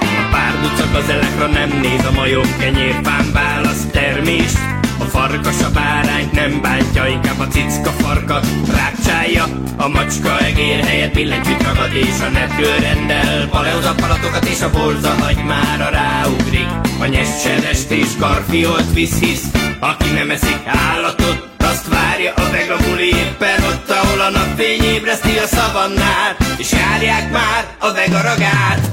A 0.00 0.28
párducak 0.30 0.94
az 0.94 1.08
elekra 1.08 1.46
nem 1.46 1.78
néz 1.80 2.04
a 2.04 2.12
majom 2.14 2.56
kenyérfán 2.58 3.32
válasz 3.32 3.86
termést 3.92 4.58
a 4.98 5.04
farkas 5.04 5.61
bárányt 5.74 6.32
nem 6.32 6.60
bántja, 6.60 7.06
inkább 7.06 7.38
a 7.38 7.46
cicka 7.46 7.90
farkat 7.90 8.46
rákcsálja. 8.74 9.44
A 9.76 9.88
macska 9.88 10.38
egér 10.38 10.84
helyett 10.84 11.14
billentyűt 11.14 11.62
ragad 11.62 11.94
és 11.94 12.20
a 12.26 12.28
nepkő 12.28 12.76
rendel. 12.80 13.48
Paleoza 13.48 13.94
palatokat 13.94 14.44
és 14.44 14.60
a 14.60 14.70
borza 14.70 15.14
hagymára 15.20 15.88
ráugrik. 15.88 16.68
A 17.00 17.06
nyescsedest 17.06 17.90
és 17.90 18.08
karfiolt 18.18 18.92
visz 18.92 19.18
hisz, 19.18 19.44
aki 19.80 20.10
nem 20.10 20.30
eszik 20.30 20.60
állatot, 20.66 21.48
azt 21.58 21.88
várja 21.88 22.32
a 22.34 22.50
vegabuli 22.50 23.06
éppen 23.06 23.62
ott, 23.62 23.90
ahol 23.90 24.20
a 24.20 24.30
napfény 24.30 24.82
ébreszti 24.82 25.38
a 25.38 25.46
szavannát, 25.46 26.36
és 26.58 26.72
járják 26.72 27.30
már 27.30 27.66
a 27.78 27.92
vegaragát. 27.92 28.90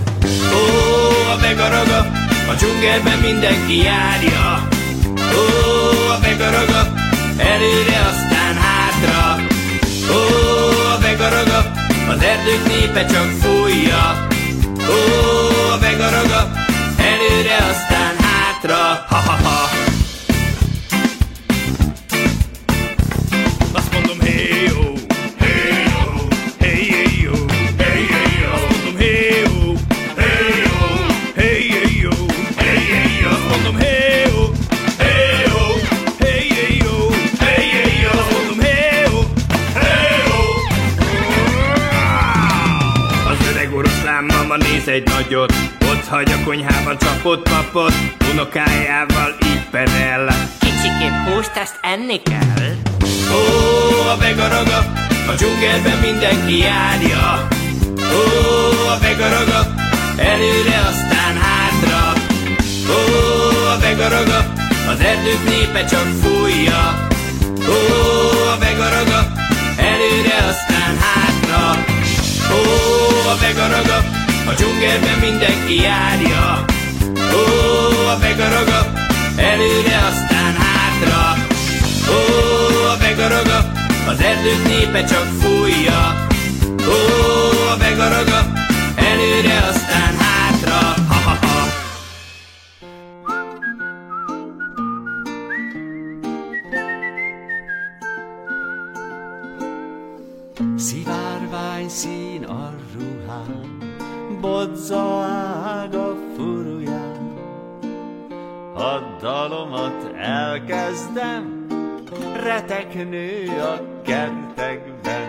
Ó, 0.53 1.31
a 1.31 1.37
vegaraga, 1.41 1.97
a 2.49 2.53
dzsungelben 2.57 3.19
mindenki 3.19 3.77
járja, 3.77 4.67
Ó, 5.17 5.78
a 6.39 6.41
vegaraga, 6.41 6.93
előre 7.37 7.99
aztán 8.09 8.55
hátra. 8.55 9.43
Ó, 10.11 10.19
a 10.95 10.99
vegaraga, 10.99 11.71
az 12.09 12.23
erdők 12.23 12.67
népe 12.67 13.05
csak 13.05 13.29
fújja. 13.41 14.27
Ó, 14.89 15.71
a 15.73 15.79
vegaraga, 15.79 16.51
előre 16.97 17.55
aztán 17.55 18.15
hátra. 18.17 19.05
Ha-ha-ha. 19.09 19.59
Azt 19.63 19.88
nagyot 45.29 45.53
Ott 45.91 46.05
hagy 46.07 46.31
a 46.31 46.43
konyhában 46.43 46.97
csapott 46.97 47.49
papot 47.49 47.93
Unokájával 48.31 49.35
így 49.43 49.69
perel 49.71 50.49
Kicsikém 50.59 51.13
húst, 51.25 51.51
ezt 51.55 51.79
enni 51.81 52.21
kell. 52.21 52.65
Ó, 53.31 54.09
a 54.09 54.17
vegaraga, 54.17 54.77
a 55.27 55.33
dzsungelben 55.35 55.97
mindenki 55.97 56.57
járja. 56.57 57.47
Ó, 57.97 58.21
a 58.89 58.97
vegaraga, 59.01 59.73
előre 60.17 60.79
aztán 60.89 61.35
hátra. 61.41 62.13
Ó, 62.89 62.99
a 63.75 63.79
vegaraga, 63.79 64.53
az 64.91 64.99
erdők 64.99 65.43
népe 65.49 65.85
csak 65.85 66.07
fújja. 66.21 67.07
Ó, 67.69 67.77
a 68.53 68.57
vegaraga, 68.59 69.31
előre 69.77 70.37
aztán 70.49 70.97
hátra. 70.97 71.83
Ó, 72.51 73.29
a 73.29 73.35
vegaraga, 73.41 74.18
a 74.49 74.53
dzsungelben 74.53 75.19
mindenki 75.19 75.81
járja. 75.81 76.65
Ó, 77.33 78.07
a 78.07 78.17
vegaraga, 78.19 78.91
előre 79.35 79.97
aztán 80.09 80.53
hátra. 80.53 81.37
Ó, 82.09 82.19
a 82.93 82.97
vegaraga, 82.97 83.71
az 84.07 84.21
erdők 84.21 84.63
népe 84.67 85.03
csak 85.03 85.27
fújja. 85.39 86.27
Ó, 86.87 86.97
a 87.73 87.77
vegaraga, 87.77 88.51
előre 88.95 89.67
aztán 89.69 90.17
hátra. 90.17 90.28
Elkezdem, 111.19 111.67
retek 112.43 112.95
a 113.59 114.01
kertekben. 114.03 115.27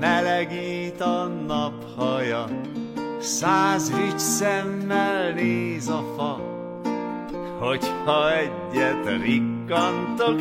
Melegít 0.00 1.00
a 1.00 1.26
naphaja, 1.46 2.44
száz 3.20 3.94
rics 3.94 4.20
szemmel 4.20 5.32
néz 5.32 5.88
a 5.88 6.04
fa. 6.16 6.40
Hogyha 7.58 8.32
egyet 8.32 9.22
rikkantok, 9.22 10.40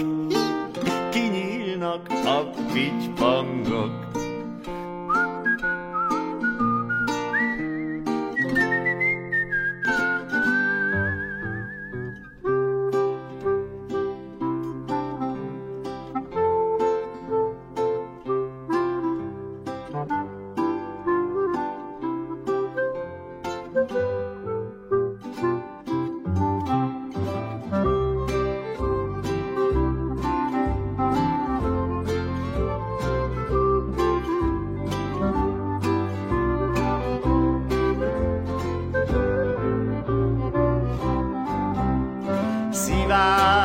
kinyílnak 1.11 2.09
a 2.09 2.49
pitypangok. 2.73 4.12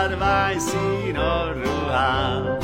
Szivárvány 0.08 0.58
szín 0.58 1.16
a 1.16 1.52
ruhám, 1.52 2.58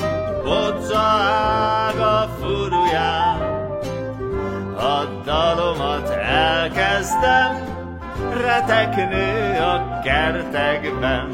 bodza 0.44 0.98
ág 0.98 1.98
a 1.98 2.28
furuján. 2.40 3.40
A 4.76 5.04
dalomat 5.24 6.08
elkezdem, 6.28 7.78
reteknő 8.32 9.58
a 9.60 10.00
kertekben, 10.04 11.28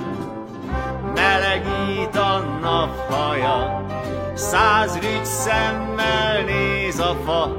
melegít 1.14 2.16
a 2.16 2.38
naphaja, 2.60 3.86
száz 4.34 4.94
rügy 4.94 5.24
szemmel 5.24 6.42
néz 6.46 6.98
a 6.98 7.16
fa, 7.24 7.56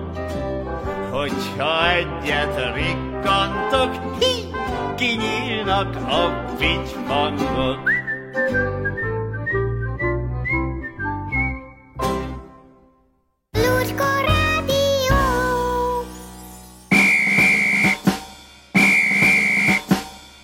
hogyha 1.11 1.89
egyet 1.89 2.73
rikkantok, 2.73 4.19
hi, 4.19 4.47
kinyílnak 4.95 5.95
a 5.95 6.45
pityfangok. 6.57 7.90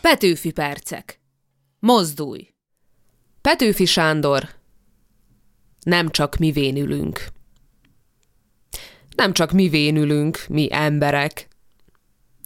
Petőfi 0.01 0.51
percek. 0.51 1.19
Mozdulj! 1.79 2.53
Petőfi 3.41 3.85
Sándor. 3.85 4.49
Nem 5.83 6.09
csak 6.09 6.37
mi 6.37 6.51
vénülünk. 6.51 7.27
Nem 9.15 9.33
csak 9.33 9.51
mi 9.51 9.69
vénülünk, 9.69 10.45
mi 10.49 10.67
emberek. 10.71 11.47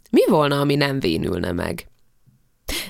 Mi 0.10 0.22
volna, 0.28 0.60
ami 0.60 0.76
nem 0.76 1.00
vénülne 1.00 1.52
meg? 1.52 1.88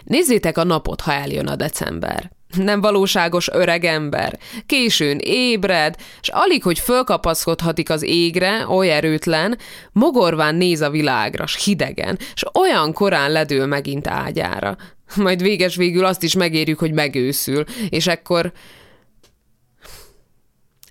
Nézzétek 0.04 0.58
a 0.58 0.64
napot, 0.64 1.02
ha 1.02 1.14
eljön 1.14 1.48
a 1.48 1.56
december. 1.56 2.32
Nem 2.56 2.82
valóságos 2.82 3.48
öreg 3.48 3.84
ember. 3.84 4.40
Későn 4.66 5.18
ébred, 5.24 5.96
s 6.22 6.30
alig, 6.30 6.64
hogy 6.64 6.80
fölkapaszkodhatik 6.80 7.90
az 7.90 8.04
égre, 8.04 8.68
oly 8.68 8.92
erőtlen, 8.92 9.58
mogorván 9.92 10.56
néz 10.56 10.82
a 10.82 10.90
világra, 10.90 11.48
s 11.48 11.64
hidegen, 11.64 12.20
s 12.34 12.44
olyan 12.54 12.94
korán 12.94 13.32
ledől 13.32 13.66
megint 13.66 14.08
ágyára. 14.08 14.78
Majd 15.16 15.42
véges 15.42 15.76
végül 15.76 16.06
azt 16.06 16.24
is 16.24 16.36
megérjük, 16.36 16.80
hogy 16.80 16.94
megőszül, 16.94 17.64
és 17.90 18.08
ekkor... 18.08 18.52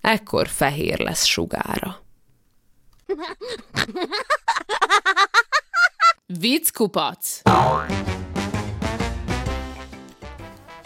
Ekkor 0.00 0.48
fehér 0.48 0.98
lesz 0.98 1.24
sugára. 1.24 2.02
Vicckupac. 6.26 7.42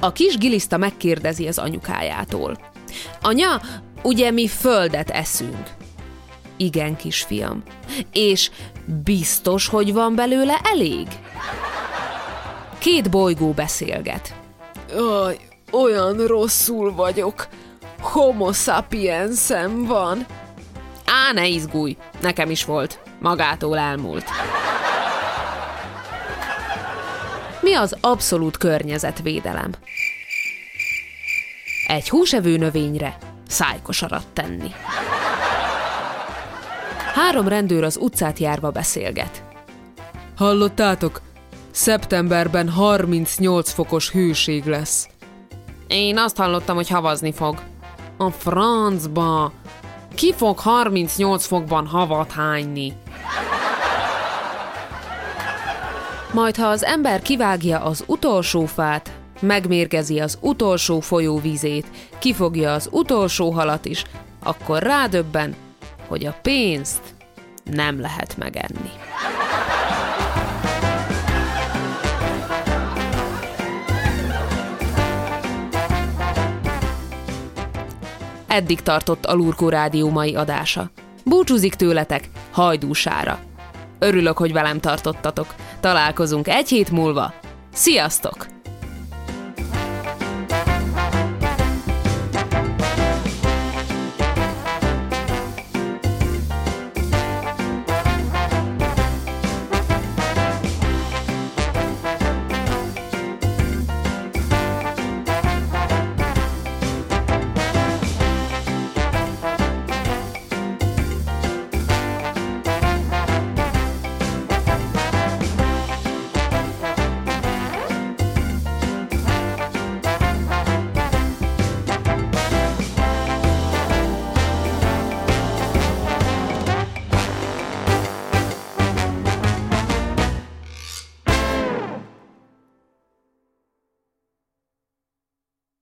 A 0.05 0.13
kis 0.13 0.37
giliszta 0.37 0.77
megkérdezi 0.77 1.49
az 1.49 1.59
anyukájától. 1.59 2.59
Anya, 3.23 3.61
ugye 4.03 4.31
mi 4.31 4.49
földet 4.49 5.11
eszünk? 5.11 5.71
Igen, 6.57 6.97
kisfiam. 6.97 7.63
És 8.13 8.51
biztos, 9.05 9.69
hogy 9.69 9.93
van 9.93 10.15
belőle 10.15 10.61
elég? 10.65 11.07
Két 12.79 13.11
bolygó 13.11 13.51
beszélget. 13.51 14.35
Aj, 14.97 15.39
olyan 15.73 16.27
rosszul 16.27 16.95
vagyok. 16.95 17.47
Homo 18.01 18.53
sapiensem 18.53 19.85
van. 19.85 20.27
Á, 21.07 21.33
ne 21.33 21.47
izgulj, 21.47 21.97
nekem 22.21 22.51
is 22.51 22.65
volt. 22.65 23.01
Magától 23.21 23.79
elmúlt. 23.79 24.25
Mi 27.65 27.75
az 27.75 27.97
abszolút 28.01 28.57
környezetvédelem? 28.57 29.71
Egy 31.87 32.09
húsevő 32.09 32.57
növényre 32.57 33.17
szájkosarat 33.49 34.27
tenni. 34.33 34.71
Három 37.15 37.49
rendőr 37.49 37.85
az 37.85 37.97
utcát 37.97 38.39
járva 38.39 38.71
beszélget. 38.71 39.43
Hallottátok? 40.37 41.21
Szeptemberben 41.71 42.69
38 42.69 43.73
fokos 43.73 44.11
hőség 44.11 44.65
lesz. 44.65 45.09
Én 45.87 46.19
azt 46.19 46.37
hallottam, 46.37 46.77
hogy 46.77 46.89
havazni 46.89 47.33
fog. 47.33 47.63
A 48.17 48.31
francba! 48.31 49.53
Ki 50.15 50.33
fog 50.33 50.59
38 50.59 51.47
fokban 51.47 51.87
havat 51.87 52.33
hányni? 52.33 52.93
Majd, 56.35 56.57
ha 56.57 56.67
az 56.67 56.85
ember 56.85 57.23
kivágja 57.23 57.81
az 57.81 58.05
utolsó 58.07 58.65
fát, 58.65 59.13
megmérgezi 59.41 60.21
az 60.21 60.39
utolsó 60.41 61.01
folyóvízét, 61.01 61.87
kifogja 62.19 62.73
az 62.73 62.89
utolsó 62.93 63.51
halat 63.51 63.85
is, 63.85 64.05
akkor 64.43 64.83
rádöbben, 64.83 65.55
hogy 66.07 66.27
a 66.27 66.35
pénzt 66.43 67.01
nem 67.65 68.01
lehet 68.01 68.37
megenni. 68.37 68.91
Eddig 78.47 78.83
tartott 78.83 79.25
a 79.25 79.35
Lurkó 79.35 79.69
Rádió 79.69 80.11
mai 80.11 80.35
adása. 80.35 80.91
Búcsúzik 81.25 81.75
tőletek 81.75 82.29
hajdúsára. 82.51 83.39
Örülök, 84.05 84.39
hogy 84.39 84.53
velem 84.53 84.81
tartottatok. 84.81 85.55
Találkozunk 85.81 86.49
egy 86.49 86.69
hét 86.69 86.91
múlva. 86.91 87.35
Sziasztok! 87.73 88.54